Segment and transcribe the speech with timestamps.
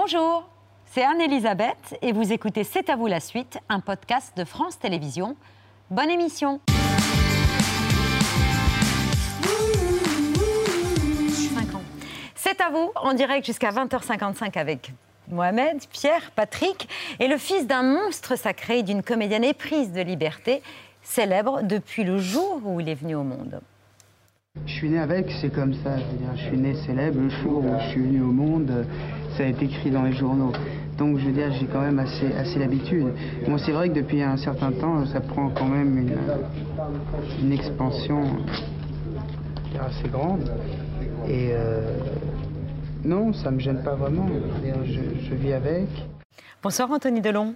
[0.00, 0.48] Bonjour,
[0.84, 5.34] c'est Anne-Elisabeth et vous écoutez C'est à vous la suite, un podcast de France Télévisions.
[5.90, 6.60] Bonne émission
[12.36, 14.92] C'est à vous, en direct jusqu'à 20h55 avec
[15.26, 16.88] Mohamed, Pierre, Patrick,
[17.18, 20.62] et le fils d'un monstre sacré et d'une comédienne éprise de liberté,
[21.02, 23.60] célèbre depuis le jour où il est venu au monde.
[24.66, 25.96] Je suis né avec, c'est comme ça.
[26.36, 28.84] Je, suis né célèbre le jour où je suis venu au monde.
[29.36, 30.52] Ça a été écrit dans les journaux.
[30.98, 33.06] Donc je veux dire, j'ai quand même assez, assez l'habitude.
[33.46, 36.16] Bon, c'est vrai que depuis un certain temps, ça prend quand même une,
[37.42, 38.22] une expansion
[39.80, 40.50] assez grande.
[41.28, 41.98] Et euh,
[43.04, 44.26] non, ça ne me gêne pas vraiment.
[44.84, 45.88] Je, vis avec.
[46.62, 47.54] Bonsoir Anthony Delon.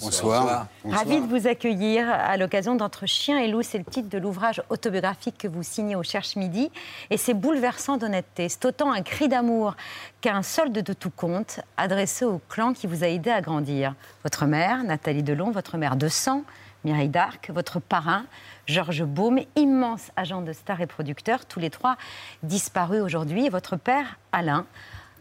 [0.00, 0.66] Bonsoir.
[0.84, 3.62] Ravi de vous accueillir à l'occasion d'Entre chien et loup.
[3.62, 6.70] C'est le titre de l'ouvrage autobiographique que vous signez au Cherche Midi.
[7.10, 8.48] Et c'est bouleversant d'honnêteté.
[8.48, 9.74] C'est autant un cri d'amour
[10.20, 13.94] qu'un solde de tout compte adressé au clan qui vous a aidé à grandir.
[14.22, 16.42] Votre mère, Nathalie Delon, votre mère de sang,
[16.84, 18.24] Mireille Darc, votre parrain,
[18.66, 21.96] Georges Baume, immense agent de star et producteur, tous les trois
[22.42, 24.66] disparus aujourd'hui, et votre père, Alain.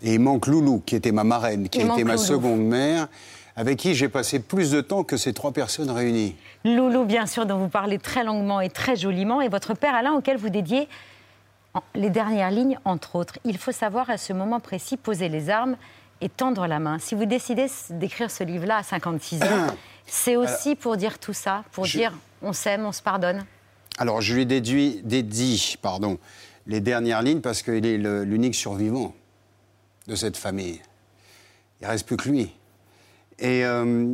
[0.01, 3.07] Et il manque Loulou, qui était ma marraine, qui était ma seconde mère,
[3.55, 6.35] avec qui j'ai passé plus de temps que ces trois personnes réunies.
[6.65, 10.13] Loulou, bien sûr, dont vous parlez très longuement et très joliment, et votre père, Alain,
[10.13, 10.87] auquel vous dédiez
[11.95, 13.39] les dernières lignes, entre autres.
[13.45, 15.75] Il faut savoir à ce moment précis poser les armes
[16.21, 16.99] et tendre la main.
[16.99, 19.67] Si vous décidez d'écrire ce livre-là à 56 ans,
[20.05, 23.45] c'est aussi pour dire tout ça, pour dire on s'aime, on se pardonne
[23.97, 26.17] Alors, je lui déduis, dédie pardon,
[26.67, 29.13] les dernières lignes parce qu'il est l'unique survivant
[30.07, 30.81] de cette famille.
[31.81, 32.53] Il ne reste plus que lui.
[33.39, 34.13] Et, euh,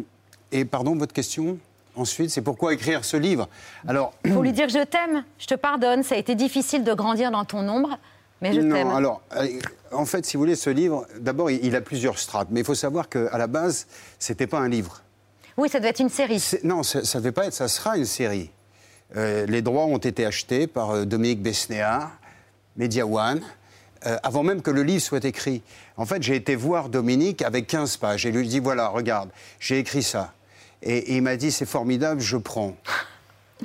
[0.52, 1.58] et pardon, votre question
[1.96, 3.50] Ensuite, c'est pourquoi écrire ce livre?
[3.86, 7.30] Alors, Pour lui dire je t'aime, je te pardonne, ça a été difficile de grandir
[7.30, 7.98] dans ton ombre,
[8.42, 8.88] mais je t'aime.
[8.88, 9.48] Non, alors, euh,
[9.92, 12.76] en fait, si vous voulez, ce livre, d'abord, il a plusieurs strates, mais il faut
[12.76, 13.86] savoir qu'à la base,
[14.18, 15.02] ce n'était pas un livre.
[15.58, 16.42] Oui, ça doit être une série.
[16.64, 18.50] Non, ça ne devait pas être, ça sera une série.
[19.18, 22.12] Euh, les droits ont été achetés par euh, Dominique Besnéard,
[22.78, 23.42] Media One,
[24.06, 25.62] euh, avant même que le livre soit écrit.
[25.98, 29.30] En fait, j'ai été voir Dominique avec 15 pages et lui dit voilà, regarde,
[29.60, 30.34] j'ai écrit ça.
[30.82, 32.76] Et, il m'a dit c'est formidable, je prends.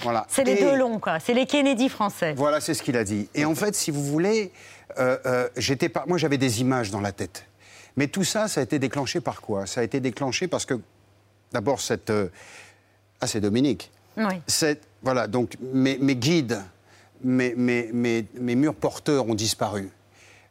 [0.03, 0.27] Voilà.
[0.29, 1.21] C'est les deux longs, quoi.
[1.21, 2.35] C'est les Kennedy français.
[2.37, 3.29] Voilà, c'est ce qu'il a dit.
[3.33, 4.51] Et en fait, si vous voulez,
[5.57, 6.03] j'étais pas...
[6.09, 7.47] moi j'avais des images dans la tête.
[7.97, 9.67] Mais tout ça, ça a été déclenché par quoi?
[9.67, 10.81] Ça a été déclenché parce que
[11.55, 12.11] D'abord, cette.
[12.11, 12.29] Euh,
[13.21, 13.93] ah, c'est Dominique.
[14.17, 14.43] Oui.
[15.03, 16.61] Voilà, donc mes, guides,
[17.23, 19.91] mes, mes, murs porteurs ont disparu.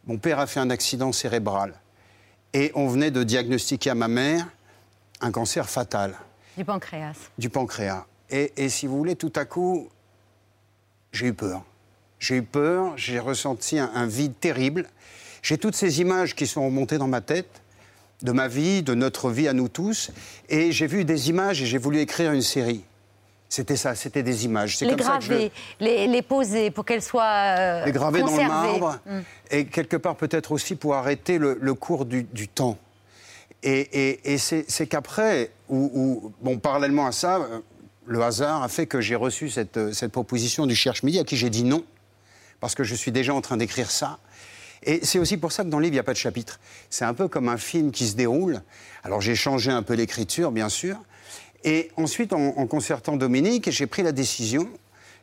[0.06, 1.74] Mon père a fait un accident cérébral.
[2.54, 4.48] Et on venait de diagnostiquer à ma mère
[5.22, 6.16] un cancer fatal.
[6.58, 7.16] Du pancréas.
[7.38, 8.06] Du pancréas.
[8.30, 9.90] Et, si vous voulez, tout à coup,
[11.12, 11.64] j'ai eu peur.
[12.20, 14.88] J'ai eu peur, j'ai ressenti un vide terrible.
[15.42, 17.62] J'ai toutes ces images qui sont remontées dans ma tête
[18.24, 20.12] de ma vie, de notre vie à nous tous.
[20.50, 22.84] Et j'ai vu des images et j'ai voulu écrire une série.
[23.54, 24.82] C'était ça, c'était des images.
[24.82, 29.00] Les graver, les, poser pour qu'elles soient euh, Les graver dans le marbre.
[29.06, 29.20] Mm.
[29.52, 32.80] Et quelque part peut-être aussi pour arrêter le, cours du, temps.
[33.62, 37.60] Et, c'est qu'après, ou, bon, parallèlement à ça, euh,
[38.08, 41.38] le hasard a fait que j'ai reçu cette, cette proposition du Cherche Midi à qui
[41.38, 41.86] j'ai dit non,
[42.60, 44.18] parce que je suis déjà en train d'écrire ça.
[44.82, 46.60] Et c'est aussi pour ça que dans le livre, il n'y a pas de chapitre.
[46.90, 48.64] C'est un peu comme un film qui se déroule.
[49.04, 50.98] Alors j'ai changé un peu l'écriture, bien sûr.
[51.64, 54.68] Et ensuite, en, concertant Dominique, j'ai pris la décision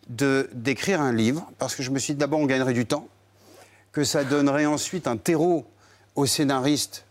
[0.09, 3.07] d'écrire un livre, parce que je me suis dit d'abord, on gagnerait du temps,
[3.93, 5.65] que ça donnerait ensuite un terreau
[6.17, 7.05] aux scénaristes,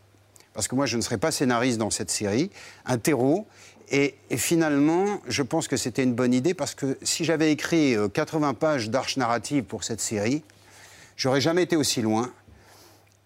[0.53, 2.50] parce que moi, je ne serais pas scénariste dans cette série,
[2.85, 3.47] un terreau.
[3.91, 8.50] Et, finalement, je pense que c'était une bonne idée, parce que si j'avais écrit 80
[8.50, 10.44] euh, pages d'arches narratives pour cette série,
[11.16, 12.31] j'aurais jamais été aussi loin.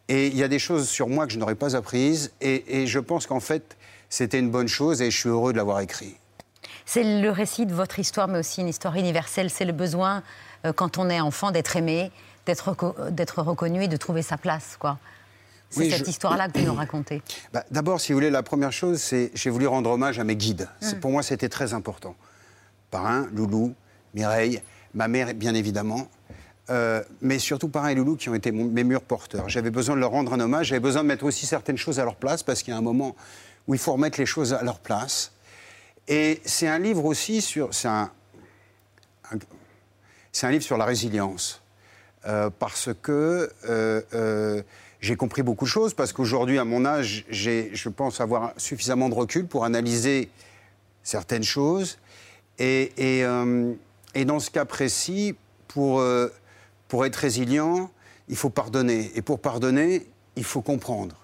[0.09, 2.31] Et il y a des choses sur moi que je n'aurais pas apprises.
[2.41, 3.77] Et, je pense qu'en fait,
[4.13, 6.15] c'était une bonne chose et je suis heureux de l'avoir écrit.
[6.85, 9.49] C'est le récit de votre histoire, mais aussi une histoire universelle.
[9.49, 10.21] C'est le besoin,
[10.65, 12.11] euh, quand on est enfant, d'être aimé,
[12.45, 14.77] d'être reconnu et de trouver sa place.
[14.79, 14.99] quoi.
[15.71, 17.23] C'est cette histoire-là que vous nous racontez.
[17.53, 20.35] Bah, d'abord, si vous voulez, la première chose, c'est j'ai voulu rendre hommage à mes
[20.35, 20.69] guides.
[20.83, 20.99] Mm.
[20.99, 22.15] Pour moi, c'était très important.
[22.91, 23.73] Parrain, Loulou,
[24.13, 24.61] Mireille,
[24.93, 26.07] ma mère, bien évidemment.
[26.69, 29.49] Euh, mais surtout pareil, Loulou, qui ont été mes murs porteurs.
[29.49, 32.03] J'avais besoin de leur rendre un hommage, j'avais besoin de mettre aussi certaines choses à
[32.03, 33.15] leur place, parce qu'il y a un moment
[33.67, 35.31] où il faut remettre les choses à leur place.
[36.07, 37.73] Et c'est un livre aussi sur...
[37.73, 38.11] C'est un,
[40.31, 41.61] c'est un livre sur la résilience.
[42.25, 44.63] Euh, parce que euh,
[44.99, 49.15] j'ai compris beaucoup de choses, parce qu'aujourd'hui, à mon âge, je pense avoir suffisamment de
[49.15, 50.29] recul pour analyser
[51.03, 51.99] certaines choses.
[52.59, 53.25] Et, et,
[54.15, 55.35] et dans ce cas précis,
[55.67, 56.01] pour
[56.87, 57.89] pour être résilient,
[58.29, 59.11] il faut pardonner.
[59.15, 60.05] Et pour pardonner,
[60.35, 61.15] il faut comprendre.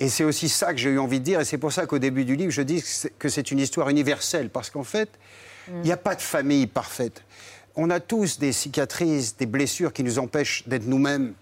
[0.00, 1.98] Et c'est aussi ça que j'ai eu envie de dire, et c'est pour ça qu'au
[1.98, 2.82] début du livre, je dis
[3.18, 5.10] que c'est une histoire universelle, parce qu'en fait,
[5.68, 7.22] il n'y a pas de famille parfaite.
[7.76, 11.34] On a tous des cicatrices, des blessures qui nous empêchent d'être nous-mêmes.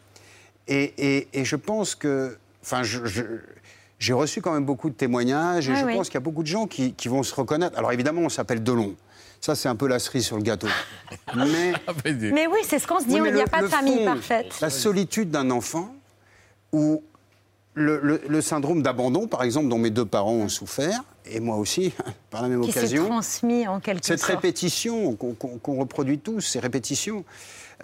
[0.67, 6.09] Et, je pense que, enfin, j'ai reçu quand même beaucoup de témoignages, et je pense
[6.09, 7.79] qu'il y a beaucoup de gens qui, qui, vont se reconnaître.
[7.79, 8.97] Alors évidemment, on s'appelle Delon.
[9.41, 10.67] Ça, c'est un peu la cerise sur le gâteau.
[11.37, 11.73] Mais,
[12.33, 14.61] mais oui, c'est ce qu'on se dit, il n'y a pas de famille parfaite.
[14.61, 15.95] La solitude d'un enfant,
[16.73, 17.05] ou
[17.79, 21.93] le, syndrome d'abandon, par exemple, dont mes deux parents ont souffert, et moi aussi,
[22.31, 23.05] par la même qui occasion.
[23.05, 24.31] Qui transmis en quelque cette sorte.
[24.31, 27.25] Cette répétition qu'on reproduit tous, ces répétitions.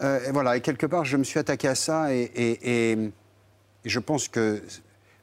[0.03, 2.99] Euh, et voilà, et quelque part, je me suis attaqué à ça, et,
[3.85, 4.63] je pense que,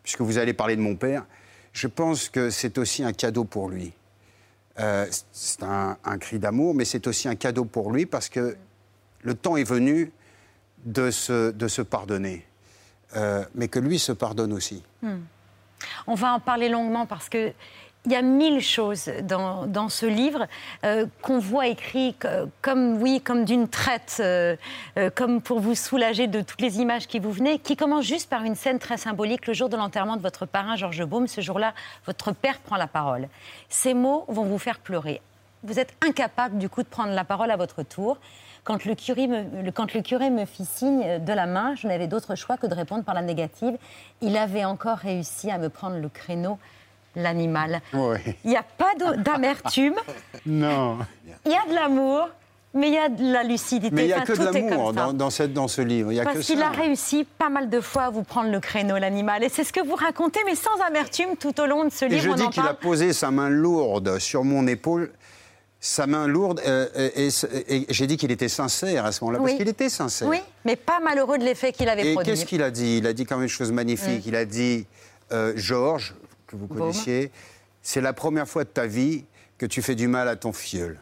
[0.04, 1.26] puisque vous allez parler de mon père,
[1.74, 3.94] je pense que c'est aussi un cadeau pour lui.
[4.80, 8.56] Euh, c'est un, cri d'amour, mais c'est aussi un cadeau pour lui parce que
[9.22, 10.12] le temps est venu
[10.86, 12.46] de se, de se pardonner,
[13.16, 14.84] euh, mais que lui se pardonne aussi.
[15.02, 15.20] Hmm.
[16.08, 17.54] On va en parler longuement parce que
[18.06, 20.48] il y a mille choses dans, dans ce livre
[20.84, 22.16] euh, qu'on voit écrit
[22.62, 24.56] comme, oui, comme d'une traite, euh,
[25.14, 28.44] comme pour vous soulager de toutes les images qui vous venaient, qui commence juste par
[28.44, 31.28] une scène très symbolique, le jour de l'enterrement de votre parrain Georges Baume.
[31.28, 31.76] Ce jour-là,
[32.08, 33.28] votre père prend la parole.
[33.70, 35.22] Ces mots vont vous faire pleurer.
[35.64, 38.18] Vous êtes incapable, du coup, de prendre la parole à votre tour.
[38.64, 42.08] Quand le, curé me, quand le curé me fit signe de la main, je n'avais
[42.08, 43.76] d'autre choix que de répondre par la négative.
[44.22, 46.60] Il avait encore réussi à me prendre le créneau
[47.16, 47.82] l'animal.
[47.94, 49.96] Il n'y a pas d'amertume.
[50.46, 51.00] non.
[51.46, 52.30] Il y a de l'amour.
[52.74, 53.94] Mais il y a de la lucidité.
[53.94, 56.14] Mais il n'y a que de l'amour dans, dans, dans, ce livre.
[56.24, 59.44] Parce qu'il a réussi pas mal de fois à vous prendre le créneau, l'animal.
[59.44, 62.16] Et c'est ce que vous racontez, mais sans amertume, tout au long de ce livre.
[62.16, 65.12] Et je dis qu'il a posé sa main lourde sur mon épaule.
[65.84, 69.68] Sa main lourde, euh, et, j'ai dit qu'il était sincère à ce moment-là, parce qu'il
[69.68, 70.28] était sincère.
[70.28, 72.32] Oui, mais pas malheureux de l'effet qu'il avait produit.
[72.32, 73.00] Et qu'est-ce qu'il a dit?
[73.00, 74.24] Il a dit quand même une chose magnifique.
[74.26, 74.30] Mm.
[74.30, 74.86] Il a dit
[75.32, 76.14] euh, Georges,
[76.46, 77.32] que vous connaissiez.
[77.82, 79.26] C'est la première fois de ta vie
[79.58, 81.00] que tu fais du mal à ton filleul.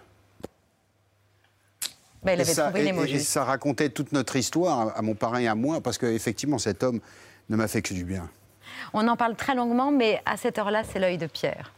[2.24, 5.40] Ben, il avait ça, trouvé et, et, ça racontait toute notre histoire à mon parrain
[5.40, 7.02] et à moi, parce qu'effectivement, cet homme
[7.50, 8.30] ne m'a fait que du bien.
[8.94, 11.74] On en parle très longuement, mais à cette heure-là, c'est l'œil de Pierre.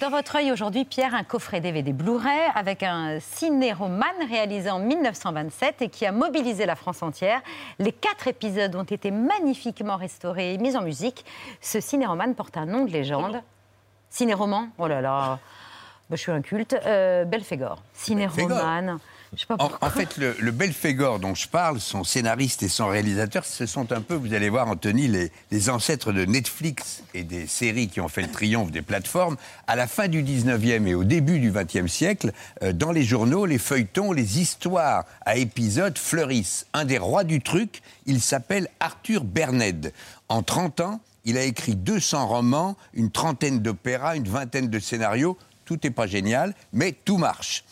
[0.00, 5.82] Dans votre œil aujourd'hui, Pierre, un coffret DVD Blu-ray avec un ciné-roman réalisé en 1927
[5.82, 7.42] et qui a mobilisé la France entière.
[7.78, 11.26] Les quatre épisodes ont été magnifiquement restaurés et mis en musique.
[11.60, 13.42] Ce ciné-roman porte un nom de légende.
[14.08, 14.68] Ciné-roman?
[14.78, 15.38] Oh là là
[16.08, 16.74] bah, je suis un culte.
[16.86, 17.82] Euh, Belphégor.
[17.92, 18.96] Ciné-roman.
[19.48, 23.92] En, fait, le, le, Belphégor dont je parle, son scénariste et son réalisateur, ce sont
[23.92, 28.08] un peu, vous allez voir, Anthony, les, ancêtres de Netflix et des séries qui ont
[28.08, 29.36] fait le triomphe des plateformes.
[29.68, 32.32] À la fin du 19e et au début du 20e siècle,
[32.64, 36.66] euh, dans les journaux, les feuilletons, les histoires à épisodes fleurissent.
[36.72, 39.92] Un des rois du truc, il s'appelle Arthur Berned.
[40.28, 45.38] En 30 ans, il a écrit 200 romans, une trentaine d'opéras, une vingtaine de scénarios.
[45.66, 47.64] Tout n'est pas génial, mais tout marche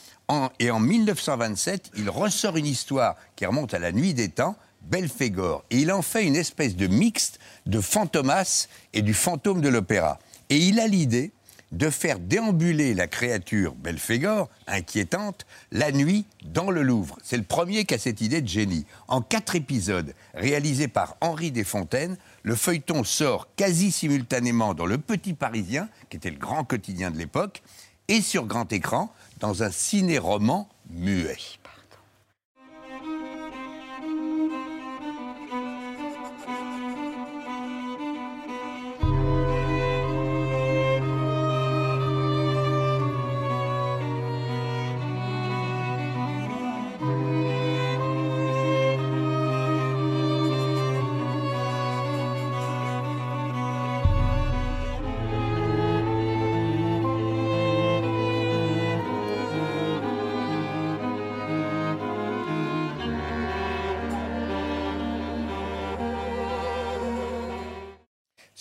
[0.58, 5.64] et en 1927, il ressort une histoire qui remonte à la nuit des temps, Belphégor.
[5.70, 10.18] Et il en fait une espèce de mixte de Fantomas et du fantôme de l'opéra.
[10.50, 11.32] Et il a l'idée
[11.72, 17.18] de faire déambuler la créature Belphégor, inquiétante, la nuit dans le Louvre.
[17.22, 18.86] C'est le premier qui a cette idée de génie.
[19.06, 25.34] En quatre épisodes, réalisés par Henri Desfontaines, le feuilleton sort quasi simultanément dans Le Petit
[25.34, 27.62] Parisien, qui était le grand quotidien de l'époque,
[28.08, 31.57] et sur grand écran, dans un ciné-roman muet.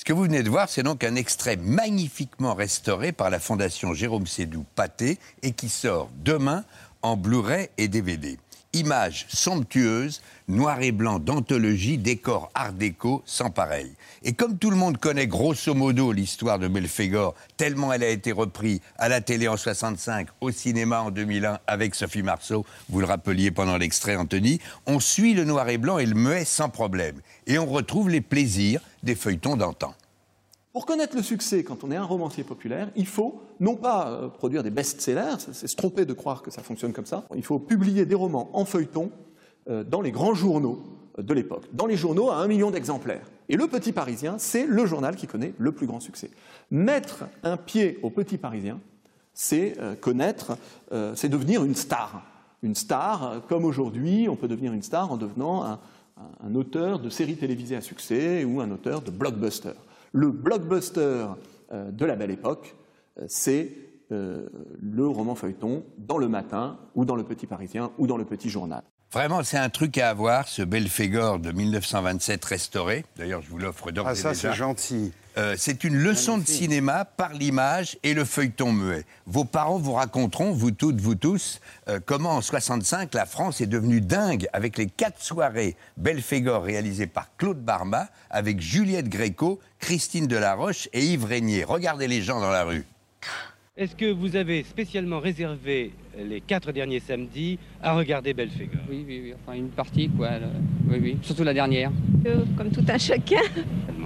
[0.08, 4.26] Que vous venez de voir, c'est donc un extrait magnifiquement restauré par la Fondation Jérôme
[4.26, 6.64] Sédou Pâté et qui sort demain
[7.02, 8.38] en Blu-ray et DVD.
[8.74, 13.92] Images somptueuses, noir et blanc d'anthologie, décor art déco sans pareil.
[14.24, 18.32] Et comme tout le monde connaît grosso modo l'histoire de Belphégor, tellement elle a été
[18.32, 23.06] reprise à la télé en 65, au cinéma en 2001 avec Sophie Marceau, vous le
[23.06, 27.22] rappeliez pendant l'extrait Anthony, on suit le noir et blanc et le muet sans problème.
[27.46, 29.96] Et on retrouve les plaisirs des feuilletons d'antan.
[30.78, 34.28] Pour connaître le succès quand on est un romancier populaire, il faut non pas euh,
[34.28, 37.58] produire des best-sellers, c'est se tromper de croire que ça fonctionne comme ça, il faut
[37.58, 39.10] publier des romans en feuilleton
[39.72, 40.84] euh, dans les grands journaux
[41.18, 41.64] de l'époque.
[41.74, 43.26] Dans les journaux, à un million d'exemplaires.
[43.50, 46.30] Et le Petit Parisien, c'est le journal qui connaît le plus grand succès.
[46.70, 48.80] Mettre un pied au Petit Parisien,
[49.34, 50.60] c'est euh, connaître,
[50.92, 52.22] euh, c'est devenir une star.
[52.62, 55.80] Une star, euh, comme aujourd'hui, on peut devenir une star en devenant un,
[56.46, 59.74] un auteur de séries télévisées à succès ou un auteur de blockbuster.
[60.12, 61.28] Le blockbuster
[61.72, 62.76] de la belle époque,
[63.28, 63.74] c'est
[64.10, 68.50] le roman feuilleton dans le matin ou dans le Petit Parisien ou dans le Petit
[68.50, 68.84] Journal.
[69.14, 73.06] Vraiment, c'est un truc à avoir, ce Belphégor de 1927 restauré.
[73.16, 75.14] D'ailleurs, je vous l'offre d'ores Ah, ça, c'est gentil.
[75.38, 79.06] Euh, c'est une leçon de cinéma par l'image et le feuilleton muet.
[79.28, 83.68] Vos parents vous raconteront, vous toutes, vous tous, euh, comment en 65 la France est
[83.68, 90.26] devenue dingue avec les quatre soirées Belphégor réalisées par Claude Barma avec Juliette Gréco, Christine
[90.26, 91.64] Delaroche et Yves Régnier.
[91.64, 92.86] Regardez les gens dans la rue.
[93.78, 99.22] Est-ce que vous avez spécialement réservé les quatre derniers samedis à regarder Belphégor Oui, oui,
[99.26, 100.40] oui, enfin une partie, quoi.
[100.40, 100.46] le-
[100.90, 101.92] Oui, oui, surtout la dernière.
[102.26, 103.42] Euh, Comme tout un chacun.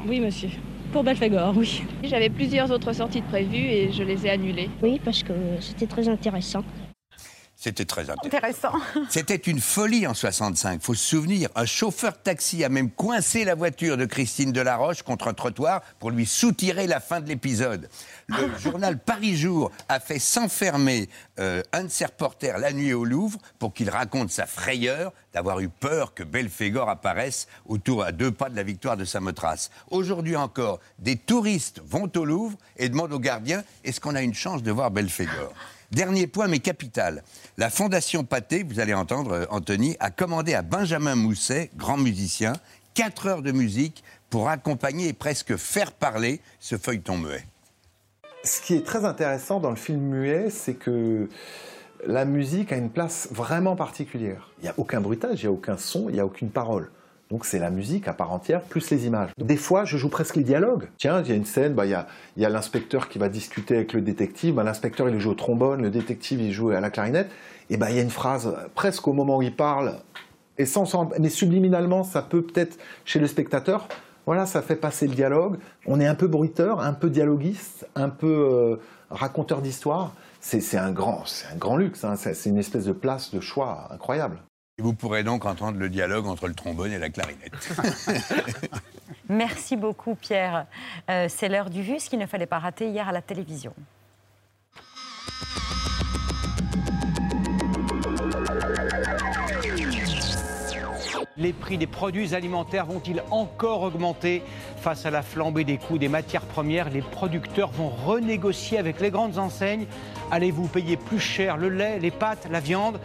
[0.06, 0.50] Oui, monsieur.
[0.92, 1.84] Pour Belphégor, oui.
[2.04, 4.70] J'avais plusieurs autres sorties de prévues et je les ai annulées.
[4.84, 6.66] Oui, parce que c'était très intéressant.
[7.64, 8.26] C'était très intéressant.
[8.26, 9.04] Intéressant.
[9.12, 10.82] C'était une folie en 65.
[10.82, 15.04] Faut se souvenir, un chauffeur de taxi a même coincé la voiture de Christine Delaroche
[15.04, 17.88] contre un trottoir pour lui soutirer la fin de l'épisode.
[18.28, 23.06] Le journal Paris Jour a fait s'enfermer euh, un de ses reporters la nuit au
[23.06, 28.32] Louvre pour qu'il raconte sa frayeur d'avoir eu peur que Belphégor apparaisse autour à deux
[28.32, 29.70] pas de la victoire de Samothrace.
[29.92, 34.34] Aujourd'hui encore, des touristes vont au Louvre et demandent aux gardiens est-ce qu'on a une
[34.34, 35.54] chance de voir Belphégor?
[35.92, 37.22] Dernier point, mais capital.
[37.58, 42.54] La Fondation Pathé, vous allez entendre, euh, Anthony, a commandé à Benjamin Mousset, grand musicien,
[42.94, 47.46] 4 heures de musique pour accompagner et presque faire parler ce feuilleton muet.
[48.46, 51.30] Ce qui est très intéressant dans le film muet, c'est que
[52.06, 54.50] la musique a une place vraiment particulière.
[54.60, 56.90] Il n'y a aucun bruitage, il n'y a aucun son, il n'y a aucune parole.
[57.32, 59.30] Donc c'est la musique à part entière, plus les images.
[59.38, 60.90] Des fois, je joue presque les dialogues.
[60.98, 63.30] Tiens, il y a une scène, bah, il y a, y a l'inspecteur qui va
[63.30, 64.56] discuter avec le détective.
[64.56, 67.32] Bah, l'inspecteur, il joue au trombone, le détective, il joue à la clarinette.
[67.70, 69.96] Et ben il y a une phrase, presque au moment où il parle,
[70.58, 73.88] et sans, mais subliminalement, ça peut peut-être, chez le spectateur,
[74.26, 75.58] voilà, ça fait passer le dialogue.
[75.88, 78.76] On est un peu bruiteur, un peu dialoguiste, un peu euh,
[79.10, 80.14] raconteur d'histoire.
[80.42, 82.04] C'est un grand, un grand luxe.
[82.04, 82.16] hein.
[82.18, 84.40] C'est une espèce de place de choix incroyable.
[84.82, 87.70] Et vous pourrez donc entendre le dialogue entre le trombone et la clarinette.
[89.30, 90.66] Merci beaucoup, Pierre.
[91.08, 93.76] Euh, c'est l'heure du vu, ce qu'il ne fallait pas rater hier à la télévision.
[101.38, 104.42] Les prix des produits alimentaires vont-ils encore augmenter
[104.78, 109.12] Face à la flambée des coûts des matières premières, les producteurs vont renégocier avec les
[109.12, 109.86] grandes enseignes.
[110.32, 113.00] Allez-vous payer plus cher le lait, les pâtes, la viande?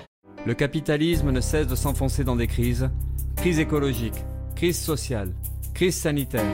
[0.46, 2.88] Le capitalisme ne cesse de s'enfoncer dans des crises.
[3.34, 4.14] Crise écologique,
[4.54, 5.32] crise sociale,
[5.74, 6.46] crise sanitaire.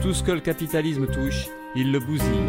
[0.00, 1.44] Tout ce que le capitalisme touche,
[1.76, 2.48] il le bousille.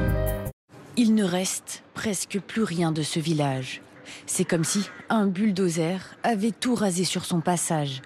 [0.95, 3.81] Il ne reste presque plus rien de ce village.
[4.25, 8.01] C'est comme si un bulldozer avait tout rasé sur son passage.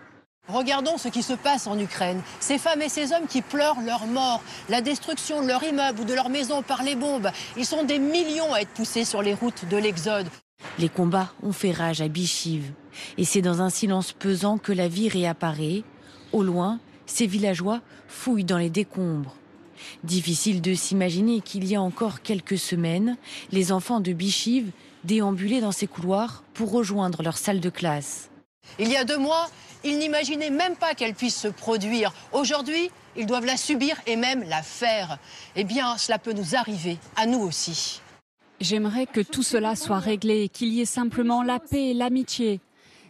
[0.48, 2.24] Regardons ce qui se passe en Ukraine.
[2.40, 6.06] Ces femmes et ces hommes qui pleurent leur mort, la destruction de leur immeuble ou
[6.06, 7.30] de leur maison par les bombes.
[7.56, 10.28] Ils sont des millions à être poussés sur les routes de l'Exode.
[10.80, 12.72] Les combats ont fait rage à Bichiv.
[13.18, 15.84] Et c'est dans un silence pesant que la vie réapparaît.
[16.32, 19.36] Au loin, ces villageois fouillent dans les décombres.
[20.04, 23.18] Difficile de s'imaginer qu'il y a encore quelques semaines,
[23.52, 24.72] les enfants de Bichiv
[25.04, 28.30] déambulaient dans ces couloirs pour rejoindre leur salle de classe.
[28.80, 29.50] Il y a deux mois,
[29.84, 32.14] ils n'imaginaient même pas qu'elle puisse se produire.
[32.32, 35.18] Aujourd'hui, ils doivent la subir et même la faire.
[35.56, 38.02] Eh bien, cela peut nous arriver, à nous aussi.
[38.60, 42.62] J'aimerais que tout cela soit réglé, qu'il y ait simplement la paix et l'amitié.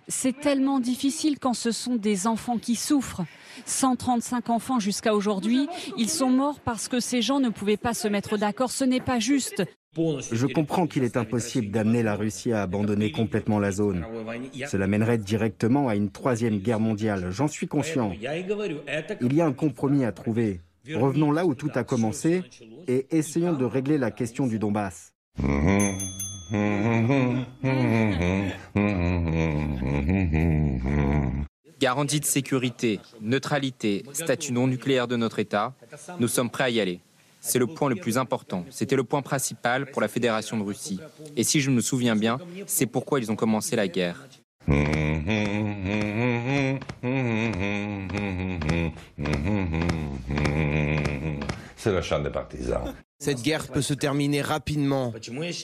[0.08, 3.24] C'est tellement difficile quand ce sont des enfants qui souffrent.
[3.66, 8.08] 135 enfants jusqu'à aujourd'hui, ils sont morts parce que ces gens ne pouvaient pas se
[8.08, 8.72] mettre d'accord.
[8.72, 9.64] Ce n'est pas juste.
[9.96, 14.04] Je comprends qu'il est impossible d'amener la Russie à abandonner complètement la zone.
[14.68, 18.12] Cela mènerait directement à une troisième guerre mondiale, j'en suis conscient.
[18.12, 20.62] Il y a un compromis à trouver.
[20.92, 22.44] Revenons là où tout a commencé
[22.88, 25.13] et essayons de régler la question du Donbass.
[31.80, 35.74] Garantie de sécurité, neutralité, statut non nucléaire de notre État,
[36.20, 37.00] nous sommes prêts à y aller.
[37.42, 38.64] C'est le point le plus important.
[38.70, 41.00] C'était le point principal pour la Fédération de Russie.
[41.36, 42.38] Et si je me souviens bien,
[42.68, 44.28] c'est pourquoi ils ont commencé la guerre.
[51.84, 52.96] C'est le chant des partisans.
[53.20, 55.12] Cette guerre peut se terminer rapidement.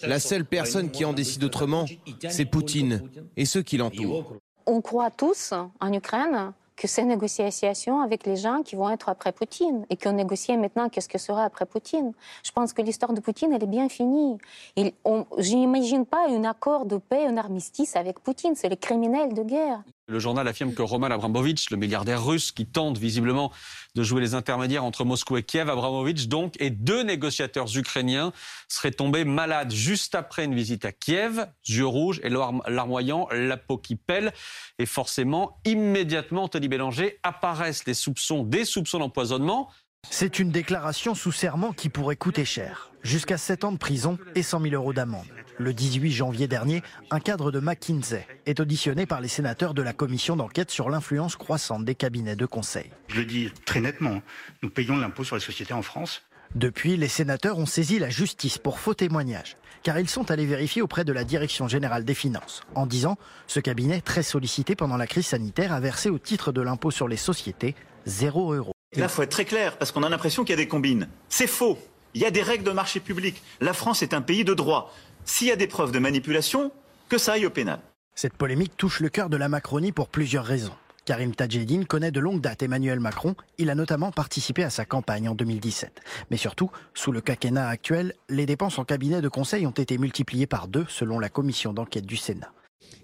[0.03, 1.85] La seule personne qui en décide autrement,
[2.27, 4.33] c'est Poutine et ceux qui l'entourent.
[4.65, 9.31] On croit tous en Ukraine que ces négociations avec les gens qui vont être après
[9.31, 12.11] Poutine et qu'on négocie maintenant qu'est-ce que sera après Poutine.
[12.43, 14.37] Je pense que l'histoire de Poutine, elle est bien finie.
[14.75, 18.55] Je n'imagine pas un accord de paix, un armistice avec Poutine.
[18.55, 19.83] C'est le criminel de guerre.
[20.09, 23.51] Le journal affirme que Roman Abramovich, le milliardaire russe qui tente visiblement
[23.93, 28.33] de jouer les intermédiaires entre Moscou et Kiev, Abramovich donc, et deux négociateurs ukrainiens
[28.67, 33.77] seraient tombés malades juste après une visite à Kiev, yeux rouges et larmoyant, la peau
[33.77, 34.33] qui pèle.
[34.79, 39.69] Et forcément, immédiatement, Tony Bélanger, apparaissent les soupçons, des soupçons d'empoisonnement.
[40.09, 42.89] C'est une déclaration sous serment qui pourrait coûter cher.
[43.03, 45.27] Jusqu'à 7 ans de prison et 100 000 euros d'amende.
[45.59, 49.91] Le 18 janvier dernier, un cadre de McKinsey est auditionné par les sénateurs de la
[49.91, 52.89] commission d'enquête sur l'influence croissante des cabinets de conseil.
[53.09, 54.21] Je le dis très nettement,
[54.63, 56.23] nous payons l'impôt sur les sociétés en France.
[56.55, 60.81] Depuis, les sénateurs ont saisi la justice pour faux témoignages, car ils sont allés vérifier
[60.81, 65.07] auprès de la Direction générale des finances, en disant ce cabinet, très sollicité pendant la
[65.07, 67.75] crise sanitaire, a versé au titre de l'impôt sur les sociétés
[68.05, 68.73] 0 euros.
[68.95, 71.09] Là, il faut être très clair, parce qu'on a l'impression qu'il y a des combines.
[71.27, 71.77] C'est faux.
[72.15, 73.39] Il y a des règles de marché public.
[73.61, 74.91] La France est un pays de droit.
[75.29, 76.71] S'il y a des preuves de manipulation,
[77.07, 77.79] que ça aille au pénal.
[78.15, 80.73] Cette polémique touche le cœur de la Macronie pour plusieurs raisons.
[81.05, 83.35] Karim Tadjedine connaît de longue date Emmanuel Macron.
[83.59, 86.01] Il a notamment participé à sa campagne en 2017.
[86.31, 90.47] Mais surtout, sous le quinquennat actuel, les dépenses en cabinet de conseil ont été multipliées
[90.47, 92.51] par deux selon la commission d'enquête du Sénat.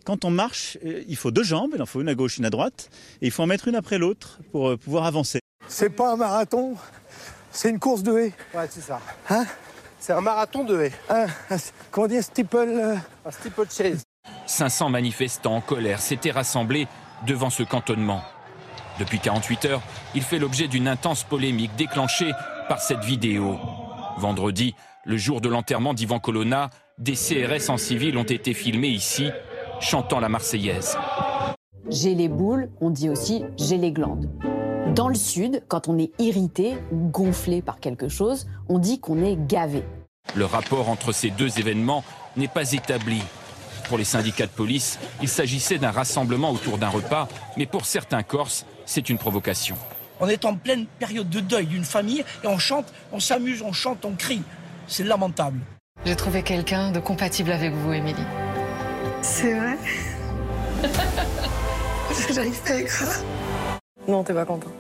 [0.04, 2.46] Quand on marche, euh, il faut deux jambes, il en faut une à gauche, une
[2.46, 2.90] à droite,
[3.22, 5.40] et il faut en mettre une après l'autre pour euh, pouvoir avancer.
[5.68, 6.76] C'est pas un marathon,
[7.52, 8.34] c'est une course de haie.
[8.56, 9.00] Ouais, c'est ça.
[9.30, 9.46] Hein?
[10.00, 10.92] C'est un marathon de haie.
[11.10, 11.28] Un,
[11.92, 14.04] comment dire, steeple euh, Un steeple chase.
[14.46, 16.88] 500 manifestants en colère s'étaient rassemblés
[17.26, 18.22] devant ce cantonnement.
[19.00, 19.82] Depuis 48 heures,
[20.14, 22.32] il fait l'objet d'une intense polémique déclenchée
[22.70, 23.58] par cette vidéo.
[24.18, 29.30] Vendredi, le jour de l'enterrement d'Ivan Colonna, des CRS en civil ont été filmés ici,
[29.80, 30.98] chantant la Marseillaise.
[31.90, 34.30] J'ai les boules, on dit aussi j'ai les glandes.
[34.94, 39.24] Dans le sud, quand on est irrité ou gonflé par quelque chose, on dit qu'on
[39.24, 39.84] est gavé.
[40.36, 42.04] Le rapport entre ces deux événements
[42.38, 43.22] n'est pas établi.
[43.88, 48.22] Pour les syndicats de police, il s'agissait d'un rassemblement autour d'un repas, mais pour certains
[48.22, 49.76] Corses, c'est une provocation.
[50.20, 53.74] On est en pleine période de deuil d'une famille et on chante, on s'amuse, on
[53.74, 54.44] chante, on crie.
[54.88, 55.60] C'est lamentable.
[56.06, 58.16] J'ai trouvé quelqu'un de compatible avec vous, Émilie.
[59.24, 59.78] C'est vrai?
[62.34, 63.16] J'arrive pas à y croire.
[64.08, 64.72] Non, t'es pas content.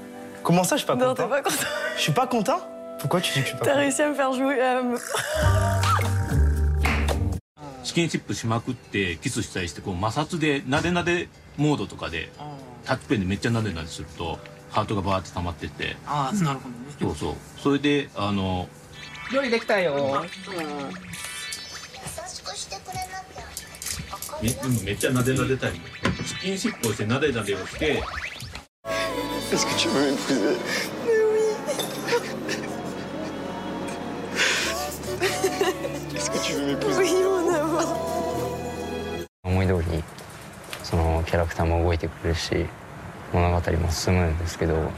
[0.44, 1.66] Comment ça, je suis pas content Non, t'es pas content.
[1.96, 2.60] Je suis pas content
[3.00, 4.58] Pourquoi tu dis que je suis pas content T'as réussi à me faire jouer.
[4.62, 4.98] Euh...
[7.84, 12.32] スキンシップしまくってキスしたりしてこう摩擦でなでなでモードとかで
[12.84, 14.40] タッチペンでめっちゃなでなですると
[14.72, 18.68] ハートがバーって溜まってってああなるほどねそうそうそれであの
[19.32, 20.30] 料理できたよ、うん、優
[22.28, 25.80] しくしてくれなきゃめめっちゃなでなでたり
[26.26, 28.02] スキンシップをしてなでなでをして
[29.52, 30.58] Est-ce que tu veux m'épouser
[31.06, 31.42] Mais oui
[36.16, 37.86] Est-ce que tu veux m'épouser Oui, mon amour
[39.44, 40.04] 思い通り
[40.84, 42.66] そのキャラクターも動いてくれるし
[43.32, 44.92] 物語も進むんですけど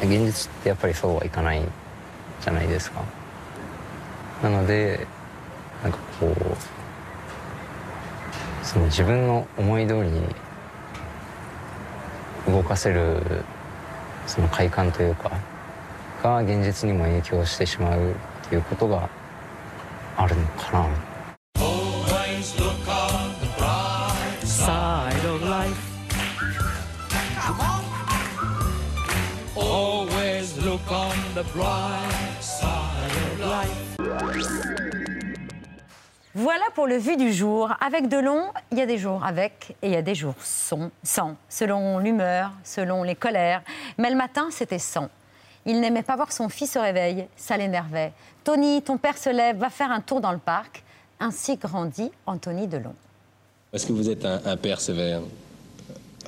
[0.00, 1.62] 現実ってやっぱりそうはいかない
[2.40, 3.02] じゃないですか。
[4.42, 5.06] なので
[5.82, 6.56] なんかこう
[8.64, 10.22] その自分の思い通りに
[12.46, 13.44] 動かせる
[14.26, 15.30] その快感というか
[16.22, 18.14] が現実にも影響してしまうっ
[18.48, 19.08] ていうことが
[20.16, 20.86] あるのかな。
[36.34, 37.70] Voilà pour le vu du jour.
[37.84, 40.90] Avec Delon, il y a des jours avec et il y a des jours sans,
[41.02, 43.62] sans selon l'humeur, selon les colères.
[43.98, 45.10] Mais le matin, c'était sans.
[45.66, 48.12] Il n'aimait pas voir son fils se réveiller, ça l'énervait.
[48.44, 50.82] Tony, ton père se lève, va faire un tour dans le parc.
[51.20, 52.94] Ainsi grandit Anthony Delon.
[53.72, 55.20] Est-ce que vous êtes un, un père sévère?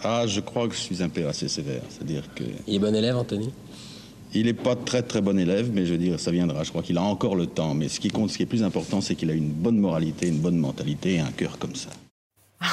[0.03, 1.83] Ah, je crois que je suis un père assez sévère.
[1.89, 2.45] C'est-à-dire que.
[2.67, 3.53] Il est bon élève, Anthony?
[4.35, 6.65] Il n'est pas très très bon élève, mais je veux dire, ça viendra.
[6.65, 7.75] Je crois qu'il a encore le temps.
[7.75, 10.29] Mais ce qui compte, ce qui est plus important, c'est qu'il a une bonne moralité,
[10.29, 11.91] une bonne mentalité et un cœur comme ça.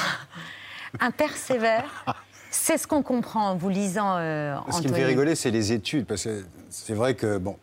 [1.00, 2.04] un père sévère
[2.50, 5.72] C'est ce qu'on comprend en vous lisant euh, Ce qui me fait rigoler, c'est les
[5.72, 6.06] études.
[6.06, 7.56] Parce que c'est vrai que, bon,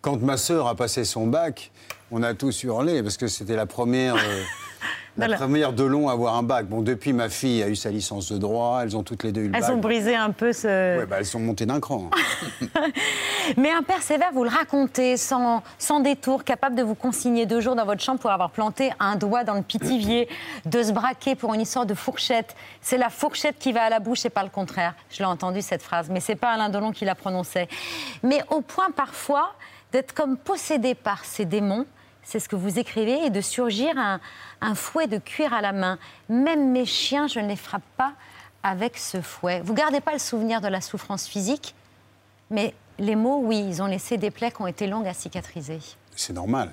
[0.00, 1.70] quand ma sœur a passé son bac,
[2.10, 4.16] on a tous hurlé parce que c'était la première.
[4.16, 4.42] Euh,
[5.16, 5.36] la Voilà.
[5.36, 6.66] première de long à avoir un bac.
[6.66, 9.42] Bon, depuis, ma fille a eu sa licence de droit, elles ont toutes les deux
[9.42, 9.70] eu le Elles bac.
[9.70, 10.98] ont brisé un peu ce.
[10.98, 12.10] Ouais, bah, elles sont montées d'un cran.
[13.56, 17.60] Mais un père sévère, vous le racontez sans, sans détour, capable de vous consigner deux
[17.60, 20.28] jours dans votre chambre pour avoir planté un doigt dans le pitivier,
[20.66, 22.54] de se braquer pour une histoire de fourchette.
[22.80, 24.94] C'est la fourchette qui va à la bouche et pas le contraire.
[25.10, 27.68] Je l'ai entendu cette phrase, mais c'est pas Alain Delon qui la prononçait.
[28.22, 29.52] Mais au point parfois
[29.92, 31.84] d'être comme possédé par ces démons.
[32.22, 34.20] C'est ce que vous écrivez, et de surgir un,
[34.60, 35.98] un fouet de cuir à la main.
[36.28, 38.12] Même mes chiens, je ne les frappe pas
[38.62, 39.60] avec ce fouet.
[39.64, 41.74] Vous gardez pas le souvenir de la souffrance physique,
[42.50, 45.78] mais les mots, oui, ils ont laissé des plaies qui ont été longues à cicatriser.
[46.14, 46.70] C'est normal.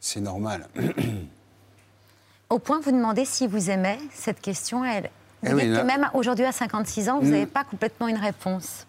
[0.00, 0.68] C'est normal.
[2.48, 4.84] Au point, vous demandez si vous aimez cette question.
[4.84, 5.10] Elle,
[5.42, 7.30] vous Eh dites là- que même aujourd'hui, à 56 ans, vous Mm.
[7.32, 8.86] n'avez pas complètement une réponse.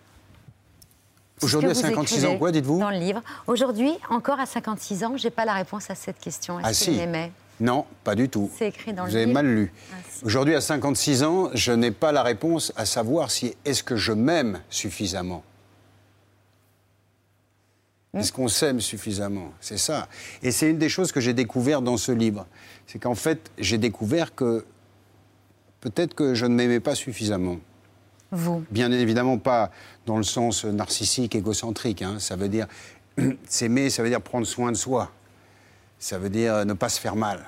[1.41, 3.21] Aujourd'hui, à vous 56 ans, quoi, dites-vous Dans le livre.
[3.45, 6.59] Aujourd'hui, encore à 56 ans, j'ai pas la réponse à cette question.
[6.59, 6.91] Est-ce Ah que si.
[6.91, 8.49] vous m'aimez Non, pas du tout.
[8.57, 9.33] C'est écrit dans Vous le avez livre.
[9.35, 9.71] mal lu.
[9.91, 10.25] Ah, si.
[10.25, 14.13] Aujourd'hui, à 56 ans, je n'ai pas la réponse à savoir si est-ce que je
[14.13, 15.43] m'aime suffisamment.
[18.13, 18.19] Mm.
[18.19, 19.51] Est-ce qu'on s'aime suffisamment?
[19.61, 20.07] C'est ça.
[20.41, 22.47] Et c'est une des choses que j'ai découvert dans ce livre.
[22.87, 24.65] C'est qu'en fait, j'ai découvert que
[25.81, 27.57] peut-être que je ne m'aimais pas suffisamment.
[28.31, 28.63] Vous.
[28.71, 29.71] Bien évidemment pas
[30.05, 32.01] dans le sens narcissique, égocentrique.
[32.01, 32.17] hein.
[32.19, 32.67] Ça veut dire
[33.47, 35.11] s'aimer, ça veut dire prendre soin de soi.
[35.99, 37.43] Ça veut dire ne pas se faire mal.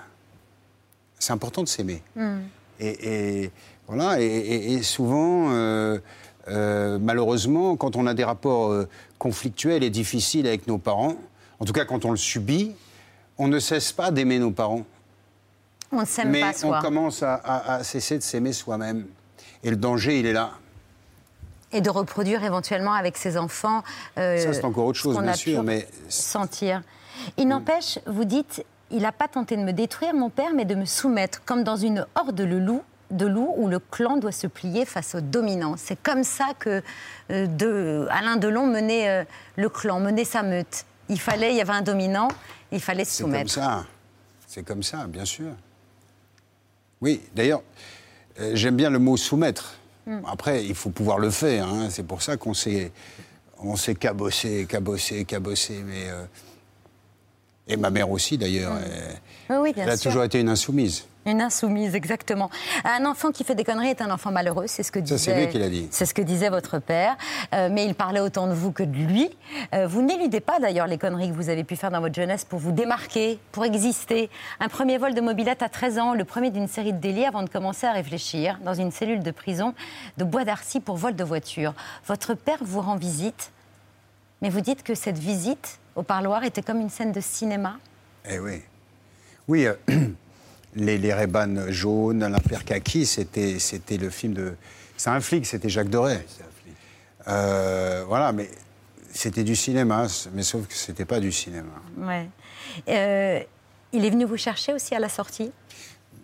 [1.20, 2.02] C'est important de s'aimer.
[2.16, 2.38] Mm.
[2.80, 3.52] Et, et
[3.88, 4.22] voilà.
[4.22, 6.00] Et, et- et souvent, euh,
[6.48, 8.88] euh, malheureusement, quand on a des rapports euh,
[9.18, 11.16] conflictuels et difficiles avec nos parents,
[11.60, 12.72] en tout cas quand on le subit,
[13.38, 14.86] on ne cesse pas d'aimer nos parents.
[15.92, 16.82] On ne s'aime Mais pas on soi.
[16.82, 19.06] commence à, à- à cesser de s'aimer soi-même.
[19.64, 20.52] Et le danger, il est là.
[21.72, 23.84] Et de reproduire éventuellement avec ses enfants.
[24.18, 26.82] euh, Ça, c'est encore autre chose, bien sûr, mais- Sentir.
[27.38, 30.74] Il n'empêche, vous dites, il n'a pas tenté de me détruire, mon père, mais de
[30.76, 34.46] me soumettre, comme dans une horde de loups de loups où le clan doit se
[34.46, 35.74] plier face au dominant.
[35.78, 36.84] C'est comme ça que
[37.32, 39.24] euh, de, Alain Delon menait euh,
[39.56, 40.86] le clan, menait sa meute.
[41.10, 42.28] Il fallait, il y avait un dominant,
[42.72, 43.52] il fallait se C'est comme soumettre.
[43.52, 43.84] ça.
[44.46, 45.48] C'est comme ça, bien sûr.
[47.02, 47.64] Oui, d'ailleurs,
[48.40, 49.74] euh, j'aime bien le mot soumettre.
[50.08, 50.20] Mm.
[50.28, 51.68] Après, il faut pouvoir le faire.
[51.68, 51.90] hein.
[51.90, 52.92] C'est pour ça qu'on s'est,
[53.62, 55.82] on s'est cabossé, cabossé, cabossé.
[55.86, 56.24] Mais euh,
[57.68, 58.78] et ma mère aussi, d'ailleurs.
[58.78, 59.74] elle- Oui, oui, Mm.
[59.74, 60.12] bien Elle a sûr.
[60.12, 61.06] toujours été une insoumise.
[61.26, 62.50] Une insoumise, exactement.
[62.86, 65.18] Un enfant qui fait des conneries est un enfant malheureux, c'est ce que disait.
[65.18, 65.88] C'est lui qui l'a dit.
[65.92, 67.18] C'est ce que disait votre père.
[67.54, 69.30] Euh, mais il parlait autant de vous que de lui.
[69.74, 72.46] Euh, vous n'éludez pas d'ailleurs les conneries que vous avez pu faire dans votre jeunesse
[72.46, 74.30] pour vous démarquer, pour exister.
[74.60, 77.44] Un premier vol de mobilette à 13 ans, le premier d'une série de délits avant
[77.44, 79.74] de commencer à réfléchir dans une cellule de prison
[80.18, 81.74] de Bois d'Arcy pour vol de voiture.
[82.08, 83.52] Votre père vous rend visite,
[84.42, 87.78] mais vous dites que cette visite au parloir était comme une scène de cinéma.
[88.30, 88.62] Eh oui.
[89.50, 89.74] Oui, euh,
[90.80, 94.54] les, les Ray-Ban jaunes, l'Impair Kaki, c'était, c'était le film de.
[94.98, 96.20] C'est un flic, c'était Jacques Doré.
[97.28, 98.50] Euh, voilà, mais
[99.12, 101.70] c'était du cinéma, mais sauf que c'était pas du cinéma.
[101.98, 102.28] Ouais.
[102.88, 103.40] Euh,
[103.94, 105.52] il est venu vous chercher aussi à la sortie?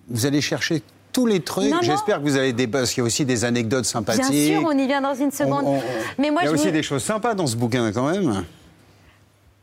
[0.09, 1.69] Vous allez chercher tous les trucs.
[1.69, 1.81] Non, non.
[1.81, 2.67] J'espère que vous avez des.
[2.67, 4.29] Parce qu'il y a aussi des anecdotes sympathiques.
[4.29, 5.63] Bien sûr, on y vient dans une seconde.
[5.65, 5.81] On- on-
[6.19, 8.09] Mais moi, Il y a je aussi vous- des choses sympas dans ce bouquin, quand
[8.11, 8.43] même.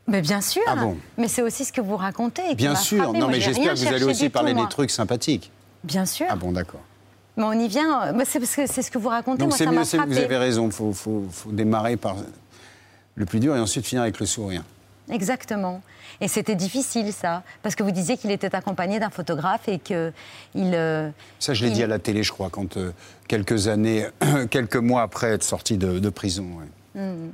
[0.07, 0.61] Mais bien sûr.
[0.67, 2.41] Ah bon Mais c'est aussi ce que vous racontez.
[2.51, 3.13] et Bien sûr.
[3.13, 5.51] Non, Moi, mais j'espère que vous allez aussi parler tout, des trucs sympathiques.
[5.83, 6.25] Bien sûr.
[6.29, 6.81] Ah bon, d'accord.
[7.37, 8.13] Mais on y vient.
[8.25, 9.39] C'est parce que c'est ce que vous racontez.
[9.39, 10.65] Donc moi, ça mieux, vous avez raison.
[10.67, 12.17] Il faut, faut- faut démarrer par
[13.15, 14.63] le plus dur et ensuite finir avec le sourire.
[15.09, 15.81] Exactement.
[16.21, 17.43] Et c'était difficile, ça.
[17.61, 20.11] Parce que vous disiez qu'il était accompagné d'un photographe et qu'il.
[20.55, 22.91] euh, Ça, je l'ai il- dit à la télé, je crois, quand euh,
[23.27, 24.05] quelques années,
[24.49, 26.43] quelques mois après être sorti de, de prison.
[26.59, 27.01] ouais.
[27.01, 27.31] Hmm.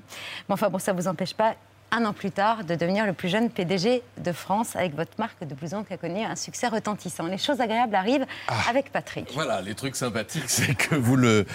[0.47, 1.55] Mais enfin, bon, ça ne vous empêche pas,
[1.91, 5.45] un an plus tard, de devenir le plus jeune PDG de France avec votre marque
[5.45, 7.25] de blouson qui a connu un succès retentissant.
[7.25, 8.53] Les choses agréables arrivent Ah.
[8.69, 9.27] avec Patrick.
[9.33, 11.45] Voilà, les trucs sympathiques, c'est que vous le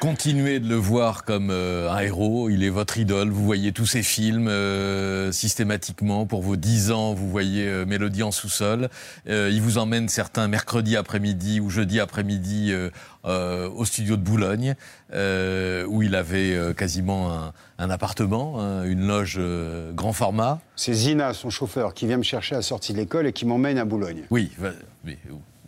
[0.00, 2.48] continuez de le voir comme euh, un héros.
[2.50, 3.28] Il est votre idole.
[3.30, 6.26] Vous voyez tous ses films euh, systématiquement.
[6.26, 8.88] Pour vos 10 ans, vous voyez euh, Mélodie en sous-sol.
[9.28, 12.72] Euh, il vous emmène certains mercredi après-midi ou jeudi après-midi
[13.24, 14.74] euh, au studio de Boulogne,
[15.12, 19.40] euh, où il avait euh, quasiment un, un appartement, hein, une loge
[19.94, 20.60] grand format.
[20.76, 23.46] C'est Zina, son chauffeur, qui vient me chercher à la sortie de l'école et qui
[23.46, 24.24] m'emmène à Boulogne.
[24.30, 24.50] Oui,
[25.04, 25.18] mais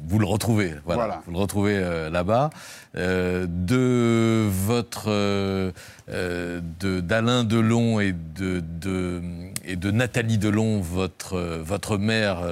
[0.06, 1.22] vous le retrouvez, voilà, Voilà.
[1.26, 2.50] vous le retrouvez euh, là-bas.
[2.96, 5.72] Euh, de votre, euh,
[6.08, 9.22] de d'Alain Delon et de, de
[9.64, 12.42] et de Nathalie Delon, votre votre mère,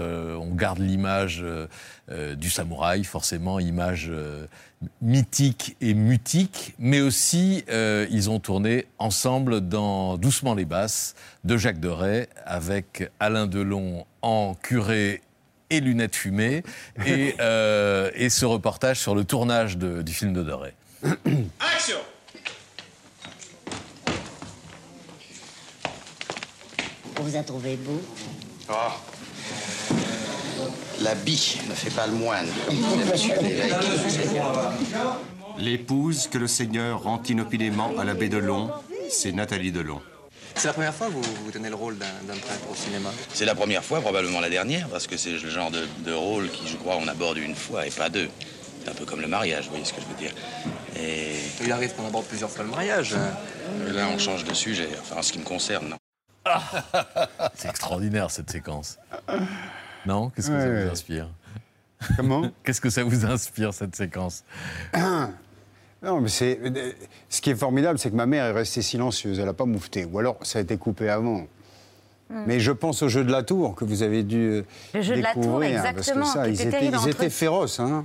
[0.40, 1.44] on garde l'image
[2.10, 4.10] du samouraï, forcément, image
[5.00, 11.80] mythique et mutique, mais aussi ils ont tourné ensemble dans Doucement les basses de Jacques
[11.80, 15.20] Deray avec Alain Delon en curé
[15.72, 16.62] et lunettes fumées,
[17.06, 20.74] et, euh, et ce reportage sur le tournage de- du film de Doré.
[21.04, 21.96] Action
[27.18, 28.00] On vous a trouvé beau
[28.68, 28.96] Ah.
[31.00, 33.74] L'habit ne fait pas le moine, comme disait monsieur l'évêque.
[35.58, 38.70] L'épouse que le Seigneur rend inopinément à l'abbé Delon,
[39.10, 40.00] c'est Nathalie Delon.
[40.54, 43.44] C'est la première fois que vous, vous tenez le rôle d'un prêtre au cinéma C'est
[43.44, 46.68] la première fois, probablement la dernière, parce que c'est le genre de, de rôle qui,
[46.68, 48.28] je crois, on aborde une fois et pas deux.
[48.84, 50.32] C'est un peu comme le mariage, vous voyez ce que je veux dire.
[51.00, 53.14] Et, Il arrive qu'on aborde plusieurs fois le mariage.
[53.14, 53.32] hein.
[53.88, 55.96] et là, on change de sujet, enfin, en ce qui me concerne, non.
[57.54, 58.98] C'est extraordinaire cette séquence.
[60.06, 61.28] Non Qu'est-ce que ça vous inspire?
[62.16, 62.50] Comment?
[62.64, 64.42] Qu'est-ce que ça vous inspire cette séquence?
[66.02, 66.58] Non, mais c'est.
[66.64, 66.92] euh,
[67.28, 69.38] Ce qui est formidable, c'est que ma mère est restée silencieuse.
[69.38, 70.04] Elle n'a pas moufté.
[70.04, 71.46] Ou alors, ça a été coupé avant.
[72.28, 72.44] Mm.
[72.46, 74.62] Mais je pense au jeu de la tour que vous avez dû euh,
[74.94, 77.78] Le jeu de la tour, découvrir, exactement, Parce que ça, ils étaient, ils étaient féroces.
[77.78, 78.04] Hein.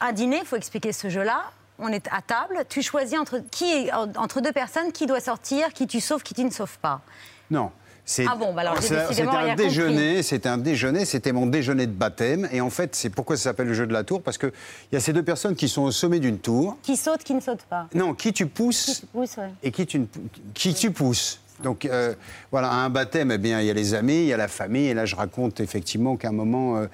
[0.00, 1.44] À dîner, il faut expliquer ce jeu-là.
[1.78, 5.72] On est à table, tu choisis entre, qui est, entre deux personnes qui doit sortir,
[5.72, 7.00] qui tu sauves, qui tu ne sauves pas.
[7.50, 7.70] Non.
[8.04, 11.92] C'est- Ah bon, bah alors C'était un déjeuner, c'était un déjeuner, c'était mon déjeuner de
[11.92, 12.48] baptême.
[12.52, 14.52] Et en fait, c'est pourquoi ça s'appelle le jeu de la tour Parce qu'il
[14.92, 16.76] y a ces deux personnes qui sont au sommet d'une tour.
[16.82, 17.88] Qui saute, qui ne saute pas.
[17.94, 19.50] Non, qui tu pousses Pousse, ouais.
[19.62, 20.02] et qui tu,
[20.54, 21.38] qui tu pousses.
[21.62, 22.14] Donc euh,
[22.50, 24.48] voilà, à un baptême, eh bien, il y a les amis, il y a la
[24.48, 24.86] famille.
[24.88, 26.86] Et là, je raconte effectivement qu'à un moment, euh,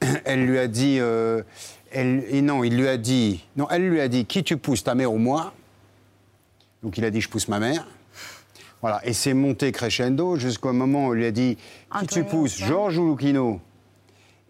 [0.24, 1.42] elle lui a dit, euh,
[1.92, 4.82] elle, et non, il lui a dit, non, elle lui a dit, qui tu pousses,
[4.82, 5.52] ta mère ou moi?
[6.82, 7.86] Donc il a dit, je pousse ma mère.
[8.84, 11.56] Voilà, et c'est monté crescendo jusqu'au moment où il lui a dit,
[12.00, 12.66] qui tu pousses, ça.
[12.66, 13.58] Georges ou Lucchino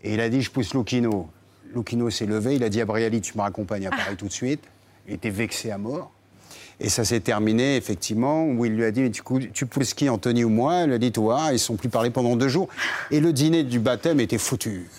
[0.03, 1.31] Et il a dit, je pousse Lucchino.
[1.73, 4.33] Lucchino s'est levé, il a dit à Brialy, tu me raccompagnes à Paris tout de
[4.33, 4.65] suite.
[5.07, 6.11] Il était vexé à mort.
[6.81, 10.09] Et ça s'est terminé, effectivement, où il lui a dit du coup, Tu pousses qui,
[10.09, 10.79] Anthony ou moi?
[10.79, 11.41] Elle lui a dit Toi.
[11.51, 12.67] Ils ne sont plus parlé pendant deux jours.
[13.13, 14.91] Et le dîner du baptême était foutu.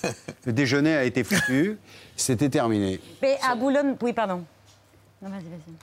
[0.46, 1.78] Le déjeuner a été foutu.
[2.16, 3.02] C'était terminé.
[3.22, 4.46] Mais à Boulogne, oui, pardon.
[5.22, 5.74] Non, vas-y, vas-y.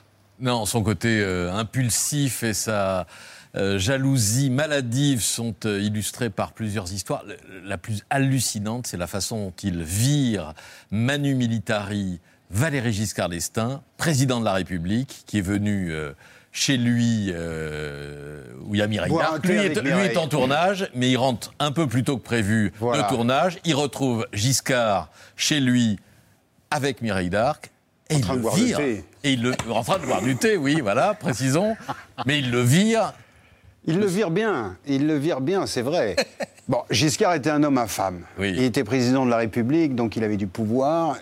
[0.41, 3.07] Non, son côté euh, impulsif et sa
[3.55, 7.25] euh, jalousie maladive sont euh, illustrés par plusieurs histoires.
[7.65, 10.55] La plus hallucinante, c'est la façon dont il vire
[10.91, 16.13] Manu Militari, Valéry Giscard d'Estaing, président de la République, qui est venu euh,
[16.51, 19.13] chez lui euh, où il y a Mireille
[19.43, 22.73] Lui, est, lui est en tournage, mais il rentre un peu plus tôt que prévu
[22.79, 23.03] Voilà.
[23.03, 23.59] le tournage.
[23.65, 25.99] Il retrouve Giscard chez lui
[26.71, 27.71] avec Mireille Darc.
[28.11, 28.81] Et En il train le vire.
[28.81, 31.77] Et il le, en train de boire du thé, oui, voilà, précisons.
[32.27, 33.13] Mais il le vire.
[33.87, 34.77] Il le vire bien.
[34.87, 36.17] Il le vire bien, c'est vrai.
[36.69, 38.23] Bon, Giscard était un homme infâme.
[38.39, 41.19] Il était président de la République, donc il avait du pouvoir.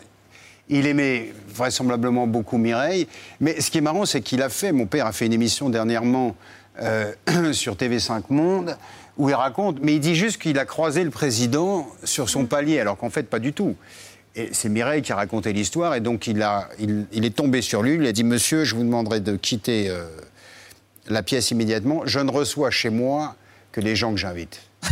[0.69, 3.09] Il aimait vraisemblablement beaucoup Mireille.
[3.41, 5.71] Mais ce qui est marrant, c'est qu'il a fait, mon père a fait une émission
[5.71, 6.37] dernièrement
[6.83, 7.13] euh,
[7.53, 8.77] sur TV5 Monde,
[9.17, 12.79] où il raconte, mais il dit juste qu'il a croisé le président sur son palier,
[12.79, 13.77] alors qu'en fait, pas du tout.
[14.37, 17.63] Et c'est Mireille qui a raconté l'histoire, et donc il, a, il, il est tombé
[17.63, 20.05] sur lui, il a dit Monsieur, je vous demanderai de quitter euh,
[21.09, 22.03] la pièce immédiatement.
[22.05, 23.37] Je ne reçois chez moi
[23.73, 24.61] que les gens que j'invite.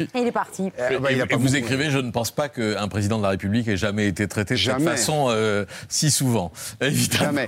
[0.00, 0.70] Et il est parti.
[0.90, 3.68] Eh, bah, il et vous écrivez, je ne pense pas qu'un président de la République
[3.68, 4.80] ait jamais été traité de Jamais.
[4.80, 7.24] cette façon euh, si souvent, évidemment.
[7.24, 7.46] Jamais.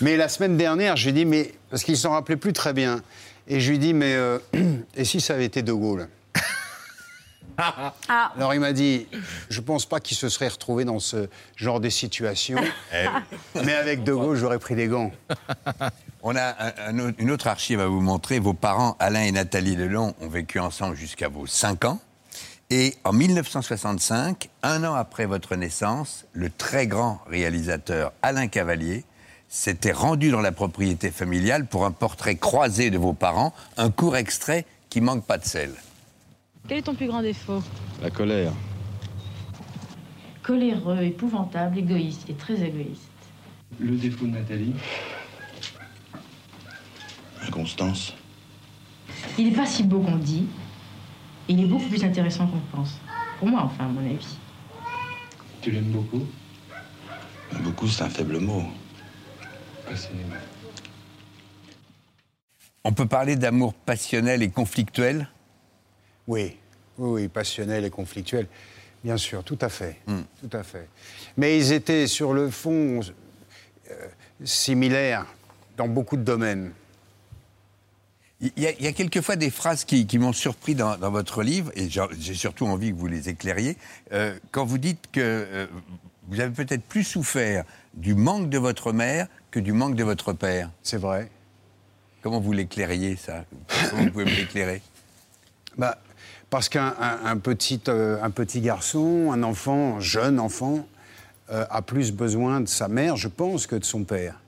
[0.00, 1.52] Mais la semaine dernière, j'ai dit, mais.
[1.70, 3.02] Parce qu'il s'en rappelait plus très bien.
[3.48, 4.14] Et je lui ai dit, mais.
[4.14, 4.38] euh,
[4.96, 6.08] et si ça avait été De Gaulle?
[7.58, 7.92] Ah,
[8.36, 9.06] Alors il m'a dit,
[9.48, 12.58] je pense pas qu'il se serait retrouvé dans ce genre de situation.
[13.54, 15.10] mais avec De Gaulle, j'aurais pris des gants.
[16.22, 18.38] On a un- un autre- une autre archive à vous montrer.
[18.38, 22.00] Vos parents, Alain et Nathalie Delon, ont vécu ensemble jusqu'à vos 5 ans.
[22.70, 29.04] Et en 1965, un an après votre naissance, le très grand réalisateur Alain Cavalier
[29.50, 34.16] s'était rendu dans la propriété familiale pour un portrait croisé de vos parents, un court
[34.16, 35.72] extrait qui manque pas de sel.
[36.66, 37.62] Quel est ton plus grand défaut?
[38.00, 38.52] La colère.
[40.42, 43.10] Coléreux, épouvantable, égoïste et très égoïste.
[43.78, 44.74] Le défaut de Nathalie?
[47.46, 48.14] Inconstance.
[49.36, 50.46] Il n'est pas si beau qu'on dit.
[51.48, 52.98] Il est beaucoup plus intéressant qu'on pense.
[53.38, 54.38] Pour moi, enfin, à mon avis.
[55.60, 56.26] Tu l'aimes beaucoup?
[57.62, 58.64] Beaucoup, c'est un faible mot.
[62.84, 65.28] On peut parler d'amour passionnel et conflictuel?
[66.26, 66.56] Oui,
[66.98, 68.46] oui, oui, passionnel et conflictuel.
[69.02, 69.98] Bien sûr, tout à fait.
[70.06, 70.88] Tout à fait.
[71.36, 73.00] Mais ils étaient sur le fond
[73.90, 74.06] euh,
[74.44, 75.26] similaires
[75.76, 76.72] dans beaucoup de domaines.
[78.40, 81.10] Il y, a, il y a quelquefois des phrases qui, qui m'ont surpris dans, dans
[81.10, 83.76] votre livre, et j'ai j'ai surtout envie que vous les éclairiez,
[84.12, 85.66] euh, quand vous dites que euh,
[86.28, 90.32] vous avez peut-être plus souffert du manque de votre mère que du manque de votre
[90.32, 90.70] père.
[90.82, 91.30] C'est vrai.
[92.22, 93.44] Comment vous l'éclairiez, ça?
[93.90, 94.82] Comment vous pouvez me l'éclairer?
[95.78, 95.98] Bah,
[96.54, 100.86] Parce qu'un un- un petit, euh, un petit garçon, un enfant, un jeune enfant,
[101.50, 104.38] euh, a plus besoin de sa mère, je pense, que de son père.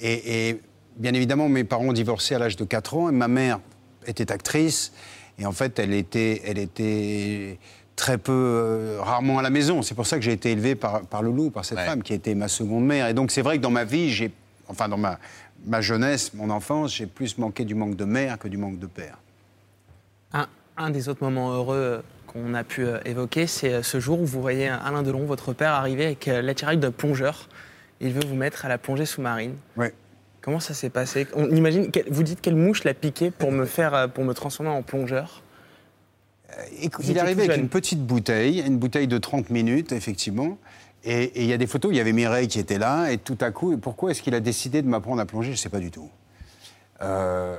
[0.00, 0.60] Et, et
[0.96, 3.60] bien évidemment, mes parents ont divorcé à l'âge de 4 ans et ma mère
[4.08, 4.92] était actrice.
[5.38, 7.56] Et en fait, elle était, elle était
[7.94, 9.80] très peu, euh, rarement à la maison.
[9.82, 12.34] C'est pour ça que j'ai été élevé par, par Loulou, par cette femme qui été
[12.34, 13.06] ma seconde mère.
[13.06, 14.32] Et donc, c'est vrai que dans ma vie, j'ai,
[14.66, 15.20] enfin, dans ma,
[15.66, 18.86] ma jeunesse, mon enfance, j'ai plus manqué du manque de mère que du manque de
[18.88, 19.18] père.
[20.32, 24.00] Un, un des autres moments heureux euh, qu'on a pu euh, évoquer, c'est euh, ce
[24.00, 27.48] jour où vous voyez Alain Delon, votre père, arriver avec l'attirail de plongeur.
[28.00, 29.54] Il veut vous mettre à la plongée sous-marine.
[29.76, 29.94] Ouais.
[30.40, 31.26] Comment ça s'est passé?
[31.34, 34.82] On imagine, vous dites quelle mouche l'a piqué pour me faire, pour me transformer en
[34.82, 35.42] plongeur?
[36.82, 40.58] Écoute, il est arrivé avec une petite bouteille, une bouteille de 30 minutes, effectivement.
[41.04, 43.38] Et il y a des photos, il y avait Mireille qui était là, et tout
[43.40, 45.48] à coup, pourquoi est-ce qu'il a décidé de m'apprendre à plonger?
[45.48, 46.10] Je ne sais pas du tout.
[47.02, 47.58] Euh,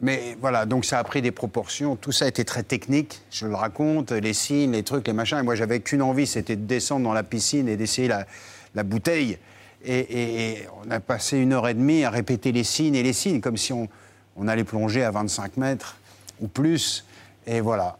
[0.00, 1.96] mais voilà, donc ça a pris des proportions.
[1.96, 5.38] Tout ça été très technique, je le raconte, les signes, les trucs, les machins.
[5.38, 9.38] Et moi, j'avais qu'une envie, c'était de descendre dans la piscine et d'essayer la, bouteille.
[9.84, 13.40] Et, on a passé une heure et demie à répéter les signes et les signes,
[13.40, 13.88] comme si on,
[14.46, 15.96] allait plonger à 25 mètres
[16.40, 17.04] ou plus.
[17.48, 17.98] Et voilà.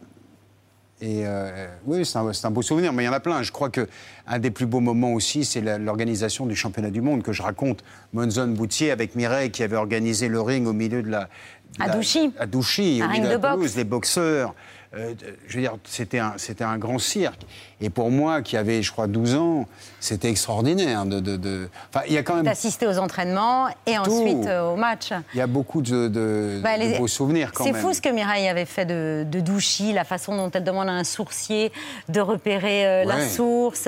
[1.01, 3.41] Et euh, oui, c'est un, un beau souvenir, mais il y en a plein.
[3.41, 3.87] Je crois que
[4.27, 7.83] un des plus beaux moments aussi, c'est l'organisation du championnat du monde que je raconte.
[8.13, 11.29] Monzon Boutier avec Mireille qui avait organisé le ring au milieu de la.
[11.79, 12.31] À Douchy.
[12.39, 13.75] À Douchy, Un au de boxe.
[13.75, 14.53] les boxeurs.
[14.95, 15.13] Euh,
[15.47, 17.41] je veux dire, c'était un, c'était un grand cirque.
[17.81, 19.65] Et pour moi, qui avait, je crois, 12 ans,
[20.01, 21.05] c'était extraordinaire.
[21.05, 22.43] De, de- de- Enfin, il y a quand même.
[22.43, 25.11] D'assister aux entraînements et ensuite euh, au match.
[25.33, 28.09] Il y a beaucoup de, de- Bah, les- beaux souvenirs quand C'est fou ce que
[28.09, 31.71] Mireille avait fait de, Douchy, la façon dont elle demande à un sourcier
[32.09, 33.87] de repérer euh, la source,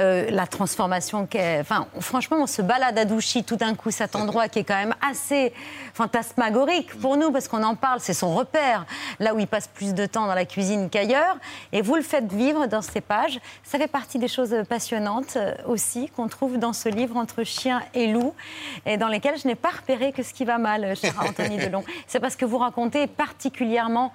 [0.00, 1.60] euh, la transformation qu'elle...
[1.60, 4.74] Enfin, franchement, on se balade à Douchy tout d'un coup, cet endroit qui est quand
[4.74, 5.52] même assez
[5.94, 8.86] fantasmagorique pour nous, parce qu'on en parle, c'est son repère,
[9.20, 11.36] là où il passe plus de temps dans la cuisine qu'ailleurs.
[11.72, 13.27] Et vous le faites vivre dans ces pages.
[13.64, 17.82] Ça fait partie des choses passionnantes euh, aussi qu'on trouve dans ce livre entre chien
[17.94, 18.34] et loup,
[18.86, 21.84] et dans lesquelles je n'ai pas repéré que ce qui va mal, cher Anthony Delon.
[22.06, 24.12] C'est parce que vous racontez particulièrement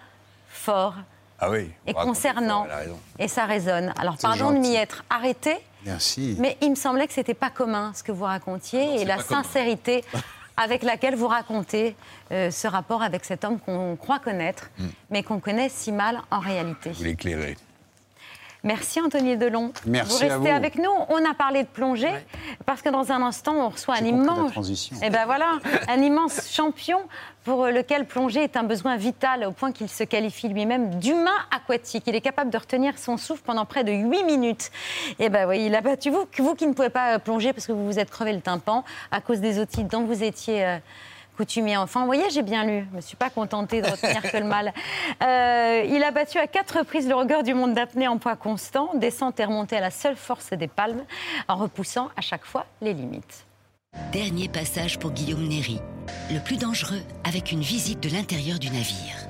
[0.50, 0.96] fort
[1.40, 1.70] Ah oui.
[1.88, 2.68] et concernant,
[3.20, 3.94] et ça résonne.
[4.00, 6.36] Alors pardon de m'y être arrêté, Merci.
[6.40, 9.44] mais il me semblait que c'était pas commun ce que vous racontiez et la commun.
[9.44, 10.04] sincérité
[10.58, 11.96] avec laquelle vous racontez
[12.32, 14.88] euh, ce rapport avec cet homme qu'on croit connaître, Mm.
[15.10, 16.92] mais qu'on connaît si mal en réalité.
[16.92, 17.58] Vous l'éclairez.
[18.66, 19.74] Merci Anthony Delon.
[19.86, 20.56] Merci vous à restez vous.
[20.56, 20.92] avec nous.
[21.10, 22.14] On a parlé de plongée
[22.66, 24.52] parce que dans un instant on reçoit un immense,
[25.02, 27.00] et ben voilà, un immense champion
[27.44, 32.04] pour lequel plonger est un besoin vital au point qu'il se qualifie lui-même d'humain aquatique.
[32.08, 34.72] Il est capable de retenir son souffle pendant près de 8 minutes.
[35.20, 37.74] Et ben oui, il a battu vous, vous qui ne pouvez pas plonger parce que
[37.74, 40.78] vous vous êtes crevé le tympan à cause des otites dont vous étiez euh,
[41.36, 42.02] coutumier enfant.
[42.02, 42.86] Vous voyez, j'ai bien lu.
[42.92, 44.74] Je me suis pas contentée de retenir que le mal.
[45.22, 48.92] Euh, il a battu à quatre reprises le record du monde d'apnée en poids constant,
[48.96, 51.04] descente et remontée à la seule force des palmes,
[51.48, 53.46] en repoussant à chaque fois les limites.
[54.12, 55.80] Dernier passage pour Guillaume Néry,
[56.32, 59.28] le plus dangereux avec une visite de l'intérieur du navire.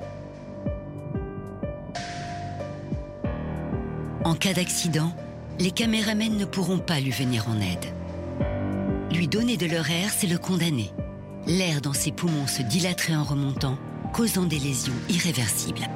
[4.24, 5.12] En cas d'accident,
[5.58, 7.92] les caméramens ne pourront pas lui venir en aide.
[9.12, 10.90] Lui donner de leur air, c'est le condamner.
[11.46, 13.76] L'air dans ses poumons se dilaterait en remontant,
[14.14, 15.86] causant des lésions irréversibles.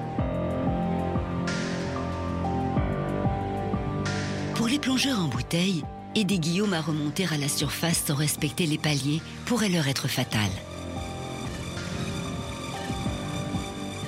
[4.55, 5.85] Pour les plongeurs en bouteille,
[6.15, 10.51] aider Guillaume à remonter à la surface sans respecter les paliers pourrait leur être fatal.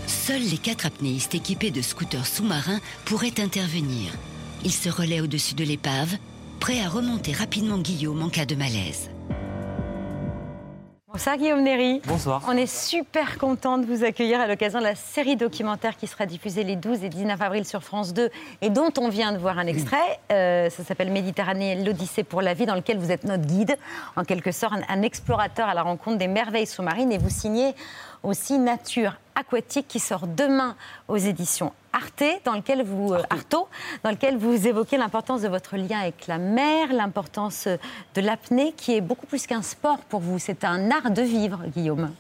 [0.06, 4.12] Seuls les quatre apnéistes équipés de scooters sous-marins pourraient intervenir.
[4.62, 6.16] Ils se relaient au-dessus de l'épave,
[6.60, 9.08] prêts à remonter rapidement Guillaume en cas de malaise.
[11.20, 12.00] Bonsoir Guillaume Néry.
[12.06, 12.42] Bonsoir.
[12.48, 16.24] On est super content de vous accueillir à l'occasion de la série documentaire qui sera
[16.24, 18.30] diffusée les 12 et 19 avril sur France 2
[18.62, 20.18] et dont on vient de voir un extrait.
[20.32, 23.76] Euh, ça s'appelle Méditerranée, l'Odyssée pour la vie, dans lequel vous êtes notre guide,
[24.16, 27.74] en quelque sorte un, un explorateur à la rencontre des merveilles sous-marines et vous signez
[28.22, 30.76] aussi Nature aquatique qui sort demain
[31.08, 33.66] aux éditions Arte, dans lequel vous euh, Artaud,
[34.04, 37.76] dans lequel vous évoquez l'importance de votre lien avec la mer, l'importance euh,
[38.14, 40.38] de l'apnée, qui est beaucoup plus qu'un sport pour vous.
[40.38, 42.10] C'est un art de vivre, Guillaume.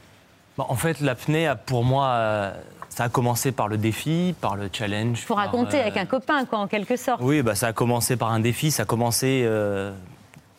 [0.56, 2.52] Bon, en fait, l'apnée, pour moi, euh,
[2.90, 5.24] ça a commencé par le défi, par le challenge.
[5.26, 7.20] Par, raconter euh, avec un copain, quoi, en quelque sorte.
[7.22, 9.92] Oui, bah, ça a commencé par un défi, ça a commencé euh,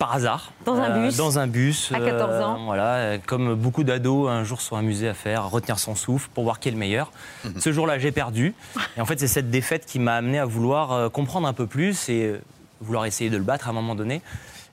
[0.01, 0.51] par hasard.
[0.65, 1.15] Dans un Euh, bus.
[1.17, 1.91] Dans un bus.
[1.93, 2.65] À 14 ans.
[2.65, 5.93] voilà, euh, comme beaucoup d'ados, un jour se sont amusés à faire, à retenir son
[5.93, 7.11] souffle pour voir qui est le meilleur.
[7.59, 8.55] Ce jour-là, j'ai perdu.
[8.97, 11.67] Et en fait, c'est cette défaite qui m'a amené à vouloir euh, comprendre un peu
[11.67, 12.41] plus et euh,
[12.81, 14.23] vouloir essayer de le battre à un moment donné.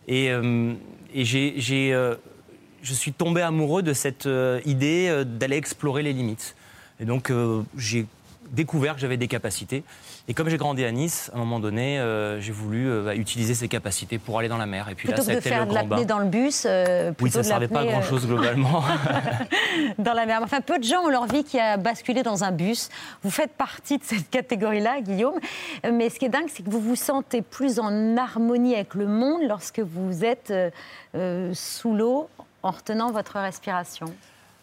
[0.07, 0.72] Et, euh,
[1.12, 2.14] et j'ai, j'ai, euh,
[2.83, 6.57] je suis tombé amoureux de cette euh, idée euh, d'aller explorer les limites.
[7.01, 8.07] Et donc, euh, j'ai
[8.53, 9.85] découvert que j'avais des capacités.
[10.31, 13.14] Et comme j'ai grandi à Nice, à un moment donné, euh, j'ai voulu euh, bah,
[13.14, 14.91] utiliser ces capacités pour aller dans la mer.
[14.91, 16.18] Et puis Plutôt là, ça que a de été faire le de grand l'apnée dans
[16.18, 18.85] le bus, euh, Oui, ça ne servait pas à euh, grand-chose globalement.
[19.99, 20.41] dans la mer.
[20.43, 22.91] Enfin, peu de gens ont leur vie qui a basculé dans un bus.
[23.22, 25.41] Vous faites partie de cette catégorie-là, Guillaume.
[25.91, 29.07] Mais ce qui est dingue, c'est que vous vous sentez plus en harmonie avec le
[29.07, 30.53] monde lorsque vous êtes
[31.55, 32.29] sous l'eau
[32.62, 34.12] en retenant votre respiration.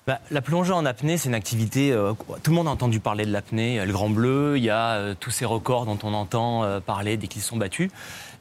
[0.07, 1.91] Bah, la plongée en apnée, c'est une activité.
[1.91, 3.83] euh, tout le monde a entendu parler de l'apnée.
[3.83, 7.17] Le Grand Bleu, il y a euh, tous ces records dont on entend euh, parler
[7.17, 7.89] dès qu'ils sont battus.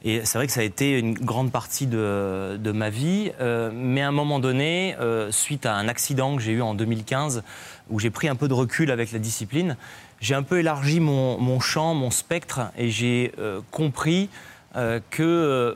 [0.03, 3.31] Et c'est vrai que ça a été une grande partie de, ma vie.
[3.41, 6.75] Euh, mais à un moment donné, euh, suite à un accident que j'ai eu en
[6.75, 7.41] 2015,
[7.89, 9.75] où j'ai pris un peu de recul avec la discipline,
[10.21, 14.29] j'ai un peu élargi mon, mon champ, mon spectre, et j'ai euh, compris
[14.75, 15.73] euh, que euh,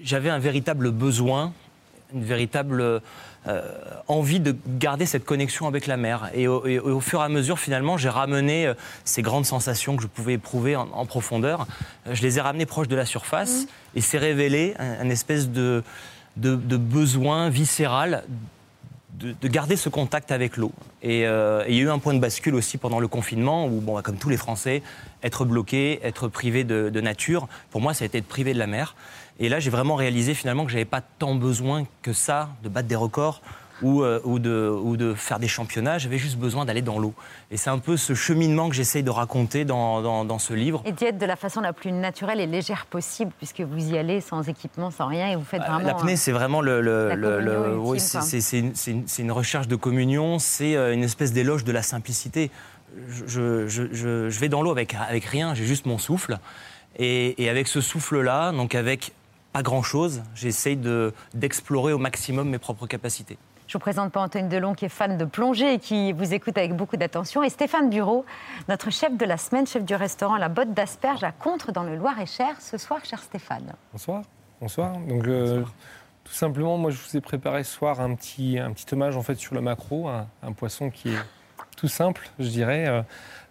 [0.00, 1.52] j'avais un véritable besoin,
[2.14, 3.00] une véritable euh,
[4.08, 6.30] envie de garder cette connexion avec la mer.
[6.34, 8.74] Et au, et au fur et à mesure, finalement, j'ai ramené euh,
[9.04, 11.66] ces grandes sensations que je pouvais éprouver en, en profondeur.
[12.06, 15.50] Euh, Je les ai ramenées proches de la surface et c'est révélé un, un espèce
[15.50, 15.82] de,
[16.36, 18.24] de, de besoin viscéral
[19.18, 20.72] de, de garder ce contact avec l'eau.
[21.02, 23.66] Et, euh, et il y a eu un point de bascule aussi pendant le confinement
[23.66, 24.82] où, bon, bah, comme tous les Français,
[25.22, 28.58] être bloqué, être privé de, de nature, pour moi, ça a été être privé de
[28.58, 28.96] la mer.
[29.40, 32.88] Et là, j'ai vraiment réalisé finalement que j'avais pas tant besoin que ça de battre
[32.88, 33.40] des records
[33.82, 35.98] ou, euh, ou, de, ou de faire des championnats.
[35.98, 37.12] J'avais juste besoin d'aller dans l'eau.
[37.50, 40.80] Et c'est un peu ce cheminement que j'essaye de raconter dans, dans, dans ce livre.
[40.84, 43.98] Et d'y être de la façon la plus naturelle et légère possible, puisque vous y
[43.98, 45.80] allez sans équipement, sans rien, et vous faites vraiment.
[45.80, 49.66] Euh, L'apnée, un- c'est vraiment le, le- la le- le- communion oui, c'est- une, recherche
[49.66, 52.52] de communion, c'est euh, une espèce d'éloge de la simplicité.
[53.26, 56.38] Je, je- je- je vais dans l'eau avec, avec rien, j'ai juste mon souffle.
[56.96, 59.12] Et, et avec ce souffle-là, donc avec
[59.54, 63.38] pas grand-chose, j'essaye de- d'explorer au maximum mes propres capacités.
[63.68, 66.58] Je vous présente pas Antoine Delon, qui est fan de plongée et qui vous écoute
[66.58, 67.42] avec beaucoup d'attention.
[67.44, 68.26] Et Stéphane Bureau,
[68.68, 71.94] notre chef de la semaine, chef du restaurant La Botte d'Asperge à Contre, dans le
[71.96, 72.60] Loir-et-Cher.
[72.60, 73.72] Ce soir, cher Stéphane.
[73.92, 74.22] Bonsoir.
[74.60, 74.92] Bonsoir.
[75.08, 75.62] Donc, euh,
[76.24, 79.22] tout simplement, moi, je vous ai préparé ce soir un petit, un petit hommage en
[79.22, 81.18] fait sur le macro, un, un poisson qui est
[81.76, 83.02] tout simple, je dirais, euh,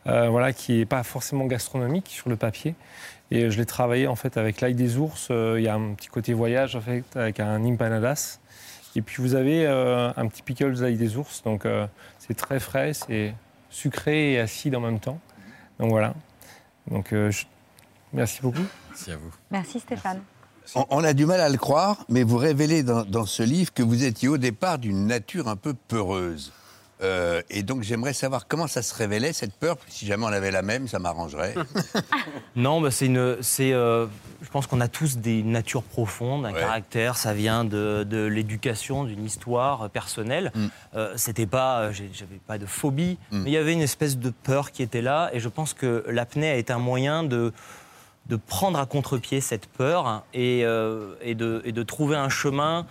[0.08, 2.76] euh, voilà, qui n'est pas forcément gastronomique sur le papier.
[3.36, 5.28] Et je l'ai travaillé en fait avec l'ail des ours.
[5.32, 8.40] euh, Il y a un petit côté voyage en fait avec un empanadas.
[8.96, 11.42] Et puis vous avez euh, un petit pickles d'ail des ours.
[11.44, 11.88] Donc euh,
[12.20, 13.34] c'est très frais, c'est
[13.72, 15.20] sucré et acide en même temps.
[15.80, 16.14] Donc voilà.
[16.92, 17.46] Donc euh, je-
[18.14, 18.66] merci beaucoup.
[18.90, 19.32] Merci à vous.
[19.50, 20.22] Merci Stéphane.
[20.76, 23.74] On, on a du mal à le croire, mais vous révélez dans, dans ce livre
[23.74, 26.54] que vous étiez au départ d'une nature un peu peureuse.
[27.02, 29.78] Euh, et donc j'aimerais savoir comment ça se révélait cette peur.
[29.88, 31.56] Si jamais on avait la même, ça m'arrangerait.
[32.56, 34.06] Non, bah, c'est une, c'est, euh,
[34.44, 37.18] je pense qu'on a tous des natures profondes, un caractère.
[37.18, 40.52] Ça vient de, de l'éducation, d'une histoire personnelle.
[40.96, 44.30] Euh, c'était pas, euh, j'avais pas de phobie, mais il y avait une espèce de
[44.30, 45.32] peur qui était là.
[45.34, 47.52] Et je pense que l'apnée a été un moyen de
[48.28, 52.80] de prendre à contre-pied cette peur et, euh, et, de, et de trouver un chemin
[52.80, 52.84] euh,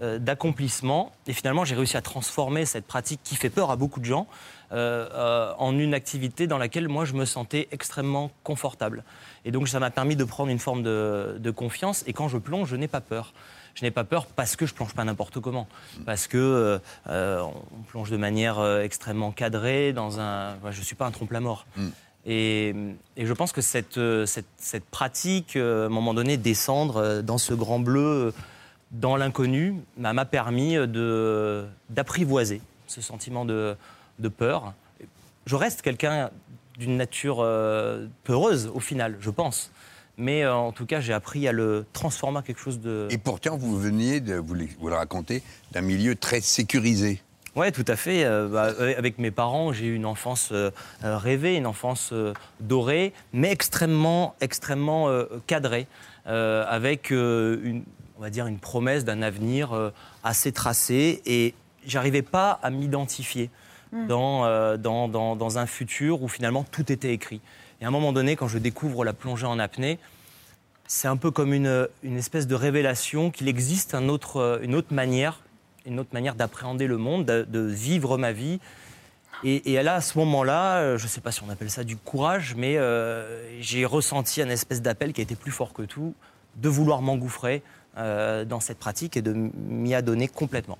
[0.00, 1.12] d'accomplissement.
[1.26, 4.26] Et finalement, j'ai réussi à transformer cette pratique qui fait peur à beaucoup de gens
[4.72, 9.04] euh, euh, en une activité dans laquelle moi je me sentais extrêmement confortable.
[9.44, 12.02] Et donc ça m'a permis de prendre une forme de, de confiance.
[12.06, 13.32] Et quand je plonge, je n'ai pas peur.
[13.74, 15.66] Je n'ai pas peur parce que je plonge pas n'importe comment,
[16.06, 16.78] parce que euh,
[17.08, 20.54] euh, on plonge de manière euh, extrêmement cadrée dans un.
[20.70, 21.66] je suis pas un trompe-la-mort.
[22.26, 22.74] Et,
[23.16, 26.96] et je pense que cette, euh, cette, cette pratique, euh, à un moment donné, descendre
[26.96, 28.32] euh, dans ce grand bleu, euh,
[28.94, 30.76] dans l'inconnu, m'a permis
[31.90, 33.76] d'apprivoiser ce sentiment de,
[34.18, 34.72] de peur.
[35.46, 36.30] Je reste quelqu'un
[36.78, 39.70] d'une nature euh, peureuse, au final, je pense.
[40.16, 43.08] Mais euh, en tout cas, j'ai appris à le transformer en quelque chose de...
[43.10, 45.42] Et pourtant, vous veniez, de, vous, le, vous le racontez,
[45.72, 47.20] d'un milieu très sécurisé.
[47.56, 48.24] Oui, tout à fait.
[48.24, 50.70] Euh, bah, avec mes parents, j'ai eu une enfance euh,
[51.02, 55.08] rêvée, une enfance euh, dorée, mais extrêmement, extrêmement
[55.46, 55.86] cadrée,
[56.26, 57.84] avec une,
[58.18, 59.90] on va dire, une promesse d'un avenir euh,
[60.22, 61.22] assez tracé.
[61.26, 61.54] Et
[61.86, 63.50] j'arrivais pas à m'identifier
[63.94, 64.06] Mm.
[64.08, 67.40] dans, euh, dans, dans, dans un futur où finalement tout était écrit.
[67.80, 69.98] Et à un moment donné, quand je découvre la plongée en apnée,
[70.86, 74.74] c'est un peu comme une, une espèce de révélation qu'il existe un autre, euh, une
[74.74, 75.40] autre manière,
[75.86, 78.58] une autre manière d'appréhender le monde, de, de vivre ma vie.
[79.44, 81.96] Et, et là, à ce moment-là, je ne sais pas si on appelle ça du
[81.96, 86.14] courage, mais euh, j'ai ressenti un espèce d'appel qui a été plus fort que tout,
[86.56, 87.62] de vouloir m'engouffrer
[87.96, 90.78] euh, dans cette pratique et de m'y adonner complètement.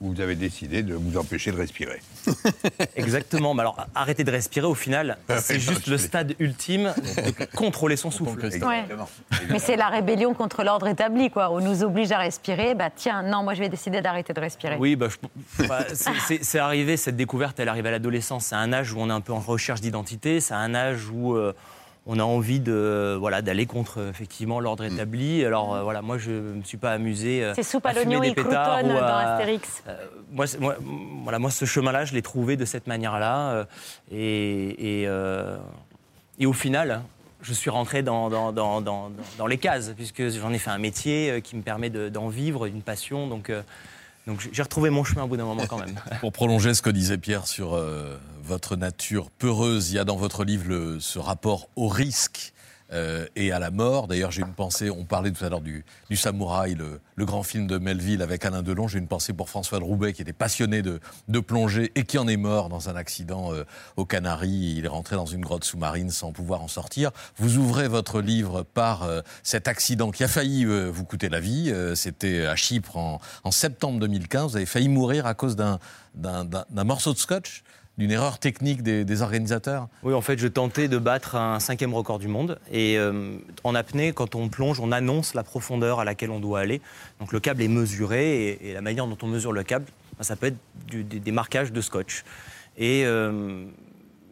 [0.00, 2.00] vous avez décidé de vous empêcher de respirer.
[2.96, 3.54] Exactement.
[3.54, 7.96] Mais alors, arrêter de respirer, au final, Ah c'est juste le stade ultime de contrôler
[7.96, 8.40] son souffle.
[8.64, 8.84] Ouais.
[9.50, 11.50] Mais c'est la rébellion contre l'ordre établi, quoi.
[11.50, 12.74] On nous oblige à respirer.
[12.74, 14.76] Bah tiens, non, moi je vais décider d'arrêter de respirer.
[14.78, 15.08] Oui, bah,
[15.68, 18.46] bah, c'est arrivé, cette découverte, elle arrive à l'adolescence.
[18.46, 21.34] C'est un âge où on est un peu en recherche d'identité, c'est un âge où
[21.34, 21.52] euh,
[22.06, 25.44] on a envie de voilà d'aller contre effectivement l'ordre établi.
[25.44, 27.44] Alors euh, voilà, moi je me suis pas amusé.
[27.44, 29.82] euh, C'est soupe à fumer l'oignon des et pétards dans à- Astérix.
[29.88, 29.96] euh,
[30.32, 30.76] moi, c'est- moi,
[31.22, 33.50] voilà, moi, ce chemin-là, je l'ai trouvé de cette manière-là.
[33.50, 33.64] euh,
[34.10, 35.56] et, et, euh,
[36.38, 37.02] et au final,
[37.42, 40.78] je suis rentré dans, dans, dans, dans, dans les cases, puisque j'en ai fait un
[40.78, 43.26] métier qui me permet de- d'en vivre, une passion.
[43.26, 43.62] Donc, euh,
[44.26, 45.94] donc j'ai retrouvé mon chemin au bout d'un moment quand même.
[46.20, 48.16] Pour prolonger ce que disait Pierre sur euh,
[48.48, 52.54] votre nature peureuse, il y a dans votre livre ce rapport au risque
[52.90, 54.08] euh, et à la mort.
[54.08, 57.66] D'ailleurs, j'ai une pensée, on parlait tout à l'heure du, du Samouraï, le, grand film
[57.66, 58.88] de Melville avec Alain Delon.
[58.88, 62.16] J'ai une pensée pour François de Roubaix qui était passionné de, de plongée et qui
[62.16, 63.64] en est mort dans un accident euh,
[63.96, 64.76] aux Canaries.
[64.78, 67.10] Il est rentré dans une grotte sous-marine sans pouvoir en sortir.
[67.36, 71.40] Vous ouvrez votre livre par euh, cet accident qui a failli euh, vous coûter la
[71.40, 71.70] vie.
[71.94, 74.52] C'était à Chypre en, septembre 2015.
[74.52, 75.78] Vous avez failli mourir à cause d'un
[76.72, 77.62] morceau de scotch,
[77.98, 79.88] d'une erreur technique des, organisateurs.
[80.04, 82.60] Oui, en fait, je tentais de battre un cinquième record du monde.
[82.70, 86.60] Et euh, en apnée, quand on plonge, on annonce la profondeur à laquelle on doit
[86.60, 86.80] aller.
[87.18, 89.86] Donc le câble est mesuré et, la manière dont on mesure le câble,
[90.16, 90.58] ben, ça peut être
[91.08, 92.24] des, marquages de scotch.
[92.76, 93.64] Et euh,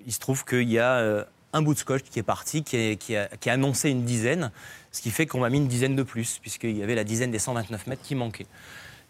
[0.06, 3.16] il se trouve qu'il y a euh, un bout de scotch qui est parti, qui,
[3.16, 4.52] a, annoncé une dizaine,
[4.92, 7.32] ce qui fait qu'on m'a mis une dizaine de plus, puisqu'il y avait la dizaine
[7.32, 8.46] des 129 mètres qui manquait.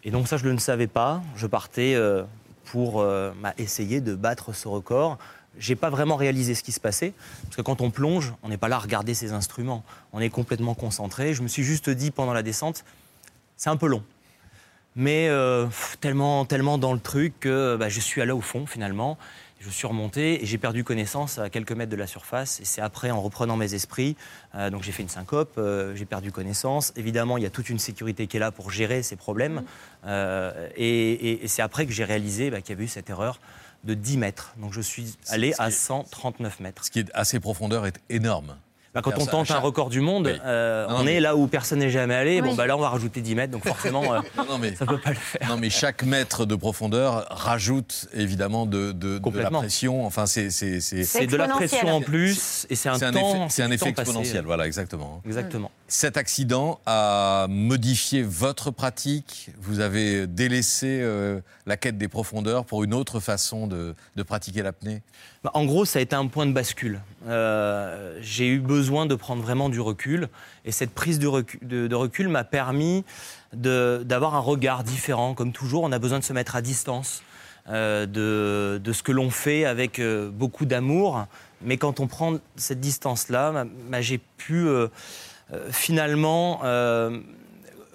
[0.03, 1.21] Et donc ça, je ne le savais pas.
[1.35, 1.95] Je partais
[2.71, 5.17] pour euh, essayer de battre ce record.
[5.57, 7.13] J'ai pas vraiment réalisé ce qui se passait,
[7.43, 9.83] parce que quand on plonge, on n'est pas là à regarder ses instruments.
[10.13, 11.33] On est complètement concentré.
[11.33, 12.83] Je me suis juste dit pendant la descente,
[13.55, 14.03] c'est un peu long.
[14.95, 15.67] Mais euh,
[16.01, 19.17] tellement, tellement dans le truc que bah, je suis allé au fond finalement.
[19.59, 22.59] Je suis remonté et j'ai perdu connaissance à quelques mètres de la surface.
[22.59, 24.15] Et c'est après, en reprenant mes esprits,
[24.55, 26.93] euh, donc j'ai fait une syncope, euh, j'ai perdu connaissance.
[26.95, 29.63] Évidemment, il y a toute une sécurité qui est là pour gérer ces problèmes.
[30.05, 33.09] Euh, et et- et c'est après que j'ai réalisé bah, qu'il y avait eu cette
[33.09, 33.39] erreur
[33.83, 34.53] de 10 mètres.
[34.57, 36.85] Donc je suis allé à 139 mètres.
[36.85, 38.57] Ce qui est à ces profondeurs est énorme.
[38.97, 40.39] Bah, quand on tente un record du monde, Oui.
[40.45, 42.41] euh, Non, on est là où personne n'est jamais allé.
[42.41, 42.49] Oui.
[42.49, 44.85] Bon, bah, là, on va rajouter 10 mètres, donc forcément, euh, Non, non, mais, ça
[44.85, 45.47] peut pas le faire.
[45.49, 50.05] non, mais chaque mètre de profondeur rajoute évidemment de, de- de la pression.
[50.05, 53.07] Enfin, c'est c'est- de la pression en plus, et c'est un temps.
[53.45, 55.21] effet, c'est un effet exponentiel, voilà, exactement.
[55.25, 55.69] Exactement.
[55.89, 59.51] Cet accident a modifié votre pratique?
[59.57, 65.01] Vous avez délaissé euh, la quête des profondeurs pour une autre façon de, pratiquer l'apnée?
[65.45, 66.99] Bah, En gros, ça a été un point de bascule.
[67.29, 70.27] Euh, J'ai eu besoin de prendre vraiment du recul.
[70.65, 73.05] Et cette prise de recul, m'a permis
[73.53, 75.35] d'avoir un regard différent.
[75.35, 77.23] Comme toujours, on a besoin de se mettre à distance
[77.69, 80.01] euh, de, ce que l'on fait avec
[80.33, 81.27] beaucoup d'amour.
[81.61, 83.65] Mais quand on prend cette distance-là,
[84.01, 84.67] j'ai pu
[85.71, 87.19] finalement euh,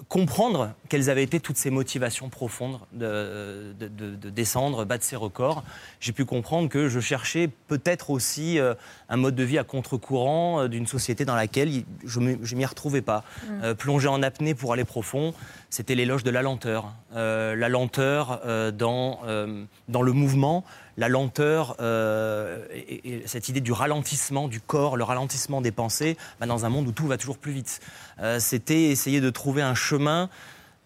[0.08, 5.16] comprendre quelles avaient été toutes ces motivations profondes de, de- de- de descendre, battre ces
[5.16, 5.62] records.
[6.00, 8.74] J'ai pu comprendre que je cherchais peut-être aussi euh,
[9.08, 13.00] un mode de vie à contre-courant euh, d'une société dans laquelle je ne m'y retrouvais
[13.00, 13.24] pas.
[13.46, 13.62] Mm.
[13.64, 15.32] Euh, plonger en apnée pour aller profond,
[15.70, 16.92] c'était l'éloge de la lenteur.
[17.16, 20.62] Euh, la lenteur euh, dans, euh, dans le mouvement,
[20.96, 26.16] la lenteur euh, et, et cette idée du ralentissement du corps, le ralentissement des pensées,
[26.40, 27.80] bah, dans un monde où tout va toujours plus vite.
[28.20, 30.28] Euh, c'était essayer de trouver un chemin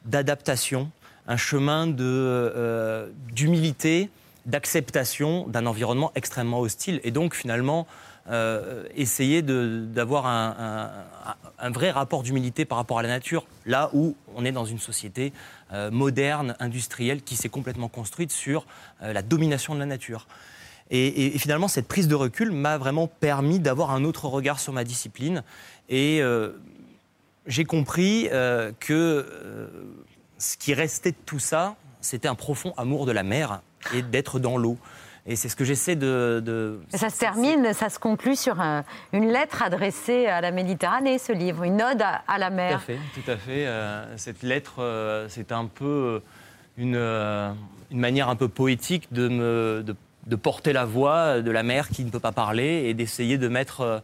[0.05, 0.91] d'adaptation,
[1.27, 4.11] un chemin euh, d'humilité,
[4.47, 7.01] d'acceptation d'un environnement extrêmement hostile.
[7.03, 7.87] Et donc finalement,
[8.29, 14.45] euh, essayer d'avoir un, vrai rapport d'humilité par rapport à la nature, là où on
[14.45, 15.33] est dans une société
[15.73, 18.67] euh, moderne, industrielle, qui s'est complètement construite sur
[19.03, 20.27] euh, la domination de la nature.
[20.91, 24.85] Et, finalement, cette prise de recul m'a vraiment permis d'avoir un autre regard sur ma
[24.85, 25.43] discipline.
[25.89, 26.23] Et
[27.49, 28.29] j'ai compris
[28.79, 29.69] que
[30.39, 33.63] ce qui restait de tout ça, c'était un profond amour de la mer
[33.95, 34.79] et d'être dans l'eau.
[35.29, 39.29] Et c'est ce que j'essaie de, ça se termine, ça se conclut sur un- une
[39.33, 42.81] lettre adressée à la Méditerranée, ce livre, une ode à, à la Tout à mer.
[42.83, 43.67] fait, tout à fait.
[43.67, 46.21] Euh, cette lettre, euh, c'est un peu euh,
[46.79, 47.51] une, euh,
[47.91, 49.97] une manière un peu poétique de, me, de,
[50.29, 53.49] de porter la voix de la mère qui ne peut pas parler et d'essayer de
[53.49, 53.99] mettre euh,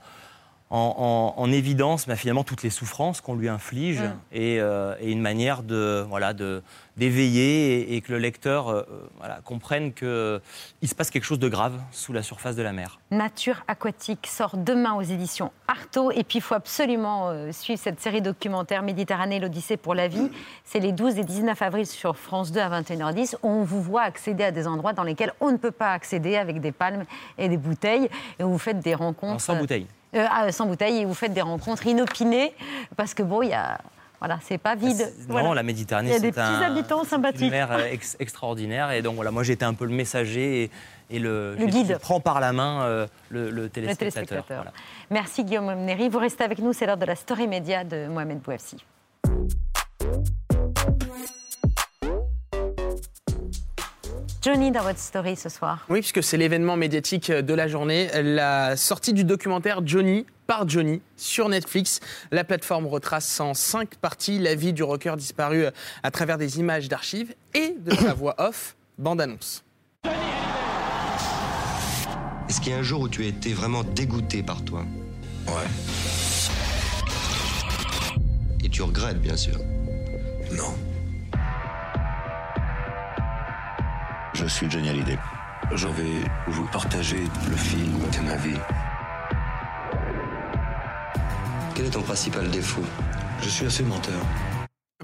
[0.75, 4.01] en, en- en évidence bah, finalement toutes les souffrances qu'on lui inflige
[4.33, 6.63] et, euh, et une manière de voilà de
[6.97, 8.83] d'éveiller et, et que le lecteur euh,
[9.19, 13.01] voilà, comprenne qu'il se passe quelque chose de grave sous la surface de la mer.
[13.11, 16.11] Nature aquatique sort demain aux éditions Artaud.
[16.11, 20.31] Et puis, il faut absolument euh, suivre cette série documentaire Méditerranée, l'Odyssée pour la vie.
[20.65, 24.03] C'est les 12 et 19 avril sur France 2 à 21h10, où on vous voit
[24.03, 27.05] accéder à des endroits dans lesquels on ne peut pas accéder avec des palmes
[27.39, 28.11] et des bouteilles.
[28.39, 29.41] Et vous faites des rencontres.
[29.41, 29.87] sans bouteille.
[30.15, 32.53] Euh, ah, sans bouteille, et vous faites des rencontres inopinées.
[32.97, 33.79] Parce que bon, il y a.
[34.19, 34.99] Voilà, c'est pas vide.
[34.99, 35.55] Non, Voilà.
[35.55, 37.41] la Méditerranée, Il y a des c'est petits un, habitants sympathiques.
[37.43, 38.93] une mer euh, ex- extraordinaire.
[38.93, 40.71] Et donc voilà, moi j'étais un peu le messager et,
[41.11, 41.89] et le, Le guide.
[41.95, 44.45] Je prends par la main euh, le, le Le téléspectateur.
[44.47, 44.73] Voilà.
[45.11, 46.09] Merci Guillaume Néry.
[46.09, 48.77] Vous restez avec nous, c'est l'heure de la story média de Mohamed Bouafsi.
[54.43, 55.87] Johnny dans votre story ce soir.
[55.89, 61.01] Oui, puisque c'est l'événement médiatique de la journée, la sortie du documentaire Johnny par Johnny
[61.17, 62.01] sur Netflix.
[62.33, 65.67] La plateforme retrace en cinq parties la vie du rocker disparu
[66.03, 69.63] à travers des images d'archives et de sa voix off, bande-annonce.
[72.49, 74.85] Est-ce qu'il y a un jour où tu as été vraiment dégoûté par toi?
[75.47, 75.53] Ouais.
[78.65, 79.59] Et tu regrettes, bien sûr
[80.51, 80.75] Non.
[84.35, 85.19] Je suis Johnny Hallyday.
[85.75, 87.19] Je vais vous partager
[87.51, 88.59] le film de ma vie.
[91.75, 92.83] Quel est ton principal défaut?
[93.43, 94.21] Je suis assez menteur.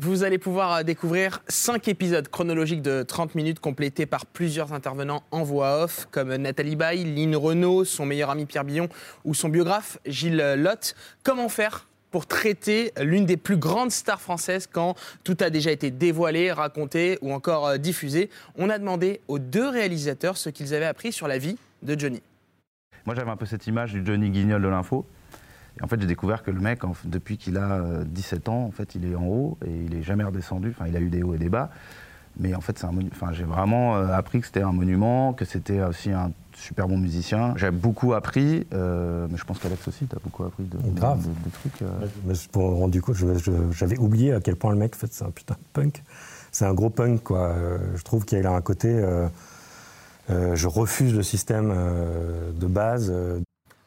[0.01, 5.43] Vous allez pouvoir découvrir cinq épisodes chronologiques de 30 minutes complétés par plusieurs intervenants en
[5.43, 8.89] voix off, comme Nathalie Baye, Lynn Renault, son meilleur ami Pierre Billon
[9.25, 10.95] ou son biographe Gilles Lotte.
[11.23, 14.95] Comment faire pour traiter l'une des plus grandes stars françaises quand
[15.25, 19.69] tout a déjà été dévoilé, raconté ou encore euh, diffusé On a demandé aux deux
[19.69, 22.23] réalisateurs ce qu'ils avaient appris sur la vie de Johnny.
[23.07, 25.07] Moi, j'avais un peu cette image du Johnny Guignol de l'info.
[25.79, 28.71] Et en fait, j'ai découvert que le mec, depuis qu'il a euh, 17 ans, en
[28.71, 30.71] fait, il est en haut et il est jamais redescendu.
[30.71, 31.71] Enfin, il a eu des hauts et des bas.
[32.39, 35.45] Mais en fait, c'est un Enfin, j'ai vraiment euh, appris que c'était un monument, que
[35.45, 37.55] c'était aussi un super bon musicien.
[37.57, 41.23] J'ai beaucoup appris, euh, mais je pense qu'Alex aussi, tu as beaucoup appris de, Grave.
[41.23, 41.83] de- de trucs.
[41.83, 42.07] euh.
[42.25, 43.17] Je me suis rendu compte,
[43.73, 46.03] j'avais oublié à quel point le mec, en fait, c'est un putain de punk.
[46.53, 47.55] C'est un gros punk, quoi.
[47.95, 48.89] Je trouve qu'il a un côté.
[48.89, 49.29] euh,
[50.55, 51.73] je refuse le système
[52.59, 53.13] de base.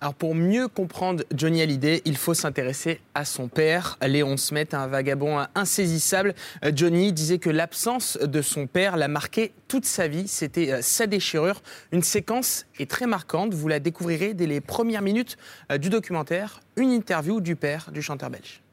[0.04, 4.88] Alors pour mieux comprendre Johnny Hallyday, il faut s'intéresser à son père, Léon Smet, un
[4.88, 6.34] vagabond insaisissable.
[6.66, 10.80] Euh, Johnny disait que l'absence de son père l'a marqué toute sa vie, c'était euh,
[10.82, 11.62] sa déchirure.
[11.91, 15.38] Une séquence est très marquante, vous la découvrirez dès les premières minutes
[15.72, 18.64] euh, du documentaire, une interview du père du chanteur belge.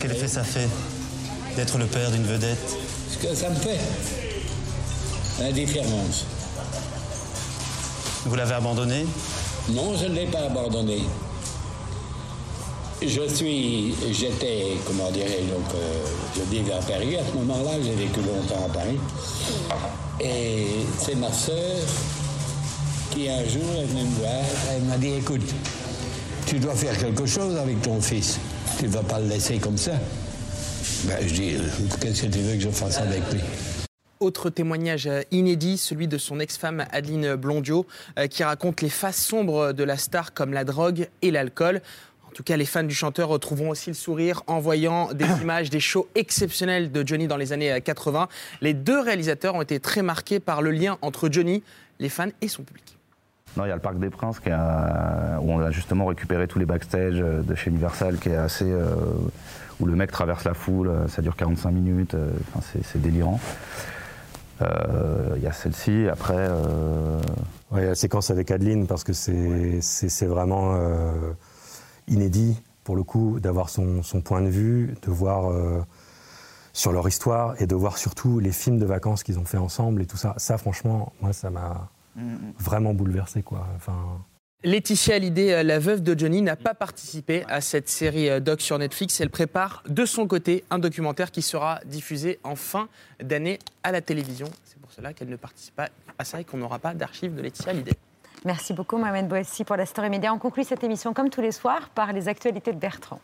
[0.00, 0.68] Quel effet ça fait
[1.54, 2.58] d'être le père d'une vedette?
[3.08, 3.78] Ce que ça me fait,
[5.44, 6.26] indifférence.
[8.24, 9.06] Vous l'avez abandonné?
[9.70, 11.02] Non, je ne l'ai pas abandonné.
[13.00, 16.04] Je suis, j'étais, comment dirais-je, donc, euh,
[16.36, 18.98] je vivais à Paris à ce moment-là, j'ai vécu longtemps à Paris.
[20.20, 20.66] Et
[20.98, 21.76] c'est ma sœur
[23.10, 25.42] qui un jour est venue me voir, elle m'a dit, écoute,
[26.46, 28.38] tu dois faire quelque chose avec ton fils.
[28.78, 29.92] Tu ne vas pas le laisser comme ça.
[31.04, 31.60] Ben, je dis, euh,
[32.00, 33.40] qu'est-ce que tu veux que je fasse avec lui?
[34.22, 37.86] Autre témoignage euh, inédit, celui de son ex-femme Adeline Blondio,
[38.20, 41.80] euh, qui raconte les faces sombres de la star comme la drogue et l'alcool.
[42.28, 45.70] En tout cas, les fans du chanteur retrouveront aussi le sourire en voyant des images
[45.70, 48.28] des shows exceptionnels de Johnny dans les années euh, 80.
[48.60, 51.64] Les deux réalisateurs ont été très marqués par le lien entre Johnny,
[51.98, 52.96] les fans et son public.
[53.56, 56.46] Non, il y a le Parc des Princes qui a- où on a justement récupéré
[56.46, 58.70] tous les backstage euh, de chez Universal qui est assez.
[58.70, 58.94] euh,
[59.80, 63.40] où le mec traverse la foule, euh, ça dure 45 minutes, euh, enfin, c'est délirant.
[64.62, 66.36] Euh, Il y a celle-ci, après.
[66.38, 67.20] euh,
[67.72, 71.32] Ouais, la séquence avec Adeline, parce que c'est c'est- c'est vraiment euh,
[72.06, 75.80] inédit, pour le coup, d'avoir son, son point de vue, de voir euh,
[76.74, 80.02] sur leur histoire et de voir surtout les films de vacances qu'ils ont fait ensemble
[80.02, 80.34] et tout ça.
[80.36, 81.88] Ça, franchement, moi, ça m'a
[82.58, 83.66] vraiment bouleversé, quoi.
[83.76, 83.96] Enfin,
[84.64, 88.60] Laetitia Hallyday, euh, la veuve de Johnny, n'a pas participé à cette série euh, doc
[88.60, 89.20] sur Netflix.
[89.20, 92.88] Elle prépare de son côté un documentaire qui sera diffusé en fin
[93.20, 94.48] d'année à la télévision.
[94.62, 97.42] C'est pour cela qu'elle ne participe pas à ça et qu'on n'aura pas d'archives de
[97.42, 97.94] Laetitia Hallyday.
[98.44, 100.32] Merci beaucoup Mohamed Bouassi pour la Story Média.
[100.32, 103.20] On conclut cette émission comme tous les soirs par les actualités de Bertrand.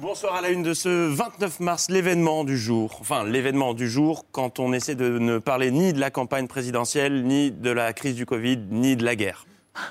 [0.00, 2.96] Bonsoir à la une de ce 29 mars, l'événement du jour.
[3.00, 7.24] Enfin, l'événement du jour quand on essaie de ne parler ni de la campagne présidentielle,
[7.24, 9.44] ni de la crise du Covid, ni de la guerre.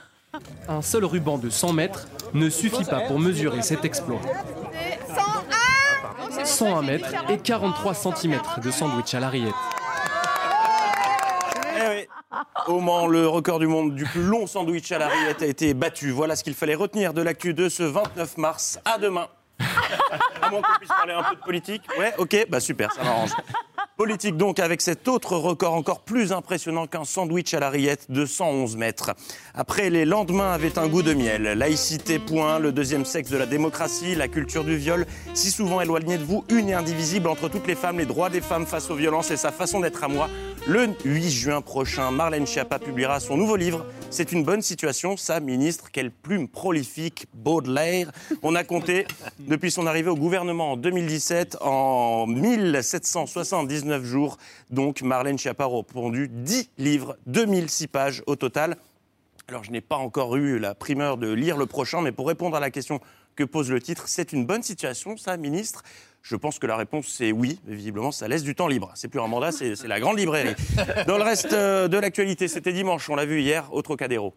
[0.67, 4.19] Un seul ruban de 100 mètres ne suffit pas pour mesurer cet exploit.
[6.43, 9.53] 101 mètres et 43 cm de sandwich à la rillette.
[11.77, 12.07] Eh oui,
[12.67, 15.75] Au Mans, le record du monde du plus long sandwich à la rillette a été
[15.75, 16.09] battu.
[16.09, 18.79] Voilà ce qu'il fallait retenir de l'actu de ce 29 mars.
[18.85, 19.27] À demain.
[20.41, 21.83] À moins qu'on puisse parler un peu de politique.
[21.97, 23.31] Ouais, ok, bah super, ça m'arrange.
[23.99, 28.25] Politique donc avec cet autre record encore plus impressionnant qu'un sandwich à la rillette de
[28.25, 29.11] 111 mètres.
[29.53, 31.43] Après, les lendemains avaient un goût de miel.
[31.43, 36.17] Laïcité, point, le deuxième sexe de la démocratie, la culture du viol, si souvent éloignée
[36.17, 38.95] de vous, une et indivisible entre toutes les femmes, les droits des femmes face aux
[38.95, 40.29] violences et sa façon d'être à moi.
[40.65, 43.85] Le 8 juin prochain, Marlène Schiappa publiera son nouveau livre.
[44.11, 45.91] C'est une bonne situation, ça, ministre.
[45.91, 48.11] Quelle plume prolifique, Baudelaire.
[48.43, 49.05] On a compté,
[49.39, 54.37] depuis son arrivée au gouvernement en 2017, en 1779 jours.
[54.69, 58.77] Donc, Marlène Schiappa a répondu 10 livres, 2006 pages au total.
[59.47, 62.55] Alors, je n'ai pas encore eu la primeur de lire le prochain, mais pour répondre
[62.55, 62.99] à la question
[63.35, 65.83] que pose le titre, c'est une bonne situation, ça, ministre?
[66.21, 68.91] Je pense que la réponse c'est oui, mais visiblement ça laisse du temps libre.
[68.95, 70.55] C'est plus un mandat, c'est c'est la grande librairie.
[71.07, 74.33] Dans le reste euh, de l'actualité, c'était dimanche, on l'a vu hier au Trocadéro.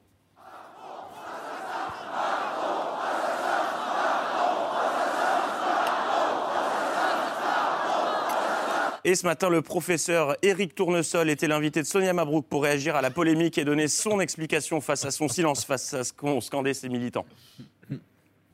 [9.04, 13.02] Et ce matin, le professeur Éric Tournesol était l'invité de Sonia Mabrouk pour réagir à
[13.02, 16.72] la polémique et donner son explication face à son silence, face à ce qu'ont scandé
[16.72, 17.26] ses militants.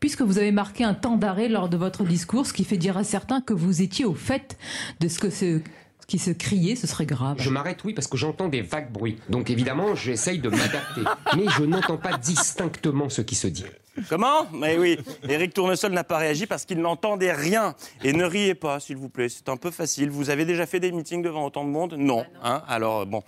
[0.01, 2.96] Puisque vous avez marqué un temps d'arrêt lors de votre discours, ce qui fait dire
[2.96, 4.57] à certains que vous étiez au fait
[5.01, 5.61] de ce que ce
[6.09, 7.36] qui se criait, ce serait grave.
[7.38, 9.18] Je m'arrête, oui, parce que j'entends des vagues bruits.
[9.28, 11.02] Donc évidemment, j'essaye de m'adapter.
[11.36, 13.66] Mais je n'entends pas distinctement ce qui se dit.
[14.09, 14.46] Comment?
[14.52, 14.98] Mais oui,
[15.28, 17.74] Éric Tournesol n'a pas réagi parce qu'il n'entendait rien.
[18.02, 20.09] Et ne riez pas, s'il vous plaît, c'est un peu facile.
[20.09, 21.94] Vous avez déjà fait des meetings devant autant de monde?
[21.98, 22.24] Non.
[22.42, 22.62] Hein?
[22.66, 23.22] Alors, bon.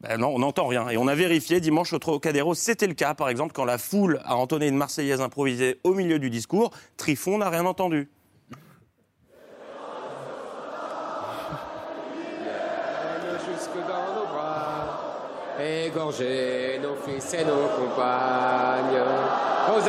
[0.00, 0.88] Ben non, on n'entend rien.
[0.90, 3.14] Et on a vérifié dimanche au Trocadéro, c'était le cas.
[3.14, 7.38] Par exemple, quand la foule a entonné une Marseillaise improvisée au milieu du discours, Trifon
[7.38, 8.08] n'a rien entendu.
[13.62, 14.98] Jusque dans nos bras,
[15.60, 19.00] égorger nos fils et nos compagnes,
[19.68, 19.80] aux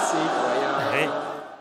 [0.00, 1.12] citoyens.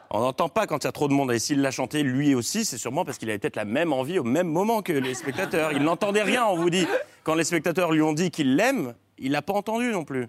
[0.10, 1.32] On n'entend pas quand il y a trop de monde.
[1.32, 4.20] Et s'il l'a chanté lui aussi, c'est sûrement parce qu'il avait peut-être la même envie
[4.20, 5.72] au même moment que les spectateurs.
[5.72, 6.88] Il n'entendait rien, on vous dit.
[7.24, 10.28] Quand les spectateurs lui ont dit qu'ils l'aiment, il l'a pas entendu non plus.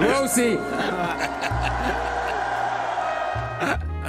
[0.00, 0.56] Moi aussi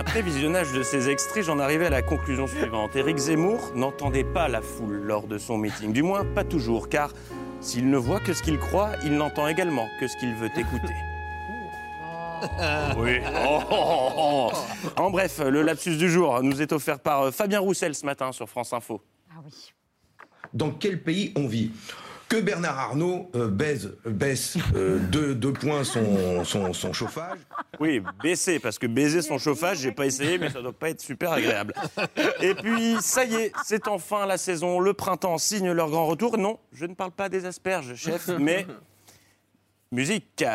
[0.10, 2.96] Après visionnage de ces extraits, j'en arrivais à la conclusion suivante.
[2.96, 5.94] Éric Zemmour n'entendait pas la foule lors de son meeting.
[5.94, 7.12] Du moins, pas toujours, car
[7.62, 10.96] s'il ne voit que ce qu'il croit, il n'entend également que ce qu'il veut écouter.
[12.98, 13.20] Oui.
[13.48, 15.00] Oh, oh, oh, oh.
[15.00, 18.50] En bref, le lapsus du jour nous est offert par Fabien Roussel ce matin sur
[18.50, 19.04] France Info.
[20.56, 21.70] Dans quel pays on vit?
[22.30, 27.40] Que Bernard Arnault euh, baise, baisse euh, deux, deux points son, son, son chauffage.
[27.80, 31.02] Oui, baisser, parce que baiser son chauffage, j'ai pas essayé, mais ça doit pas être
[31.02, 31.74] super agréable.
[32.42, 34.80] Et puis, ça y est, c'est enfin la saison.
[34.80, 36.38] Le printemps signe leur grand retour.
[36.38, 38.68] Non, je ne parle pas des asperges, chef, mais
[39.92, 40.46] musique.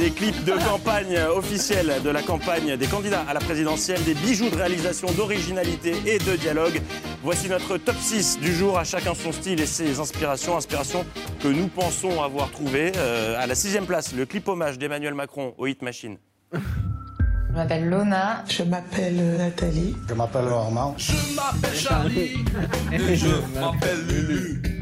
[0.00, 4.48] Des clips de campagne officielle de la campagne des candidats à la présidentielle, des bijoux
[4.48, 6.80] de réalisation, d'originalité et de dialogue.
[7.22, 10.56] Voici notre top 6 du jour, à chacun son style et ses inspirations.
[10.56, 11.04] Inspirations
[11.42, 12.92] que nous pensons avoir trouvées.
[12.96, 16.16] Euh, à la sixième place, le clip hommage d'Emmanuel Macron au Hit Machine.
[16.50, 18.42] Je m'appelle Lona.
[18.48, 19.94] Je m'appelle Nathalie.
[20.08, 20.94] Je m'appelle Armand.
[20.96, 22.42] Je m'appelle Charlie
[22.90, 23.28] et je
[23.60, 24.79] m'appelle Lulu.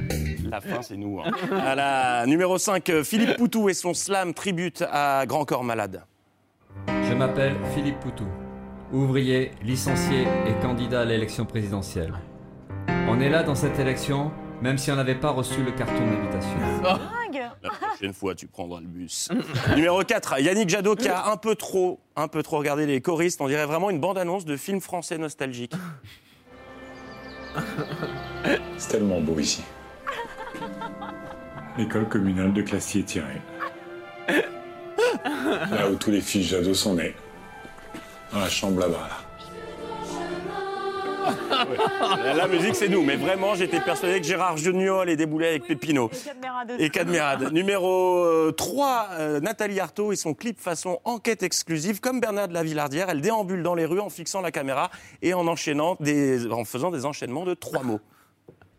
[0.51, 1.21] La fin, c'est nous.
[1.21, 1.31] hein.
[1.65, 6.05] À la numéro 5, Philippe Poutou et son slam tribute à Grand Corps Malade.
[6.87, 8.27] Je m'appelle Philippe Poutou,
[8.93, 12.13] ouvrier, licencié et candidat à l'élection présidentielle.
[13.09, 14.31] On est là dans cette élection,
[14.63, 16.59] même si on n'avait pas reçu le carton d'invitation.
[17.63, 19.29] La prochaine fois, tu prendras le bus.
[19.77, 23.41] Numéro 4, Yannick Jadot qui a un peu trop, un peu trop regardé les choristes.
[23.41, 25.73] On dirait vraiment une bande-annonce de film français nostalgique.
[28.77, 29.63] C'est tellement beau ici.
[31.79, 33.41] L'école communale de Classier-Thierry.
[35.25, 37.15] Là où tous les fils Jadot sont nés.
[38.33, 39.19] Dans la chambre là-bas, là.
[42.25, 43.03] La, la musique, c'est nous.
[43.03, 46.11] Mais vraiment, j'étais persuadé que Gérard Juniol et déboulait avec Pépino.
[46.81, 47.53] Et Cadmerade.
[47.53, 52.01] Numéro 3, Nathalie Arthaud et son clip façon enquête exclusive.
[52.01, 54.91] Comme Bernard de la Villardière, elle déambule dans les rues en fixant la caméra
[55.23, 58.01] et en enchaînant des, en faisant des enchaînements de trois mots.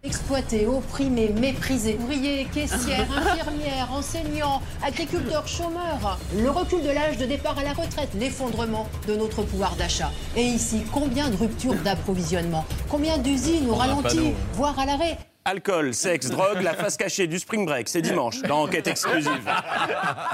[0.02, 6.18] Exploités, opprimés, méprisés, ouvriers, caissières, infirmières, enseignants, agriculteurs, chômeurs.
[6.41, 10.10] Le recul de l'âge de départ à la retraite, l'effondrement de notre pouvoir d'achat.
[10.38, 12.64] Et ici, combien de ruptures d'approvisionnement?
[12.88, 15.18] Combien d'usines au ralenti, voire à l'arrêt?
[15.43, 19.52] Alcool, sexe, drogue, la face cachée du spring break, c'est dimanche, dans Enquête exclusive.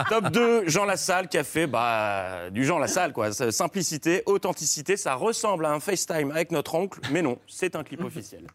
[0.10, 3.32] Top 2, Jean Lassalle qui a fait bah, du Jean Lassalle, quoi.
[3.32, 8.04] Simplicité, authenticité, ça ressemble à un FaceTime avec notre oncle, mais non, c'est un clip
[8.04, 8.46] officiel.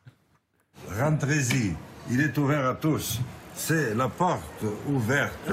[0.88, 1.74] Rentrez-y,
[2.10, 3.20] il est ouvert à tous.
[3.54, 5.50] C'est la porte ouverte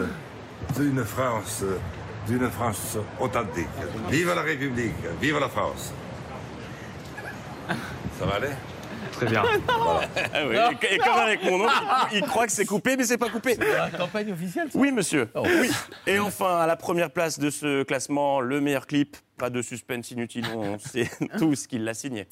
[0.78, 1.64] d'une France,
[2.28, 3.68] d'une France authentique.
[4.10, 5.94] Vive la République, vive la France.
[8.20, 8.50] Ça va aller?
[9.12, 9.44] Très bien.
[10.34, 11.74] Ah oui, et- et comme avec mon oncle,
[12.14, 13.56] il croit que c'est coupé, mais c'est pas coupé.
[13.56, 15.30] La campagne officielle Oui, monsieur.
[15.36, 15.44] Oh.
[15.46, 15.70] Oui.
[16.06, 19.18] Et enfin, à la première place de ce classement, le meilleur clip.
[19.38, 22.28] Pas de suspense inutile, on sait tous qu'il l'a signé.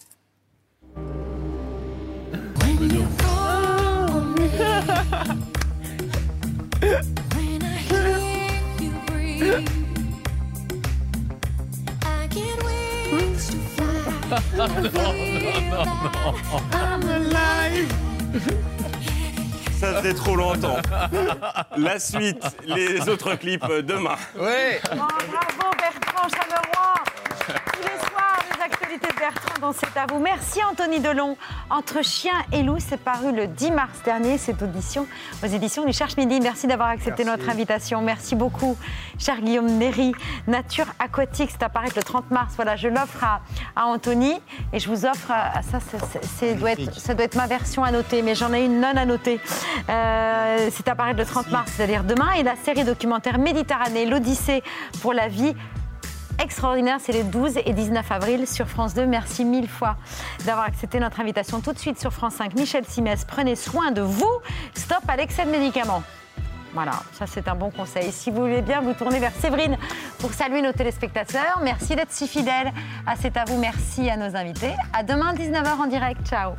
[14.57, 15.13] Non, non, non,
[16.73, 17.91] I'm alive
[19.79, 20.77] Ça faisait trop longtemps.
[21.77, 24.15] La suite, les autres clips euh, demain.
[24.39, 24.79] Ouais.
[24.85, 27.14] Oh, bravo Bertrand Chameroy
[29.19, 30.19] Bertrand dans C'est à vous.
[30.19, 31.37] Merci Anthony Delon.
[31.69, 35.07] Entre chien et loup, c'est paru le 10 mars dernier, cette audition
[35.43, 36.39] aux éditions du Cherche Midi.
[36.39, 37.39] Merci d'avoir accepté Merci.
[37.39, 38.01] notre invitation.
[38.01, 38.77] Merci beaucoup,
[39.17, 40.13] cher Guillaume Néry.
[40.47, 42.53] Nature aquatique, c'est apparaît le 30 mars.
[42.55, 43.41] Voilà, je l'offre à,
[43.75, 44.39] à Anthony
[44.71, 45.79] et je vous offre, à, à ça,
[46.53, 49.39] doit être, ça doit être ma version noter, mais j'en ai une non noter.
[49.89, 52.31] Euh, c'est apparaître le 30 mars, c'est-à-dire demain.
[52.33, 54.61] Et la série documentaire Méditerranée, l'Odyssée
[55.01, 55.55] pour la vie
[56.43, 56.97] extraordinaire.
[56.99, 59.05] C'est les 12 et 19 avril sur France 2.
[59.05, 59.97] Merci mille fois
[60.45, 61.61] d'avoir accepté notre invitation.
[61.61, 64.39] Tout de suite sur France 5, Michel Simès, prenez soin de vous.
[64.73, 66.03] Stop à l'excès de médicaments.
[66.73, 68.11] Voilà, ça c'est un bon conseil.
[68.11, 69.77] Si vous voulez bien vous tourner vers Séverine
[70.19, 71.59] pour saluer nos téléspectateurs.
[71.63, 72.73] Merci d'être si fidèles
[73.07, 73.57] à C'est à vous.
[73.57, 74.73] Merci à nos invités.
[74.91, 76.27] À demain 19h en direct.
[76.27, 76.51] Ciao.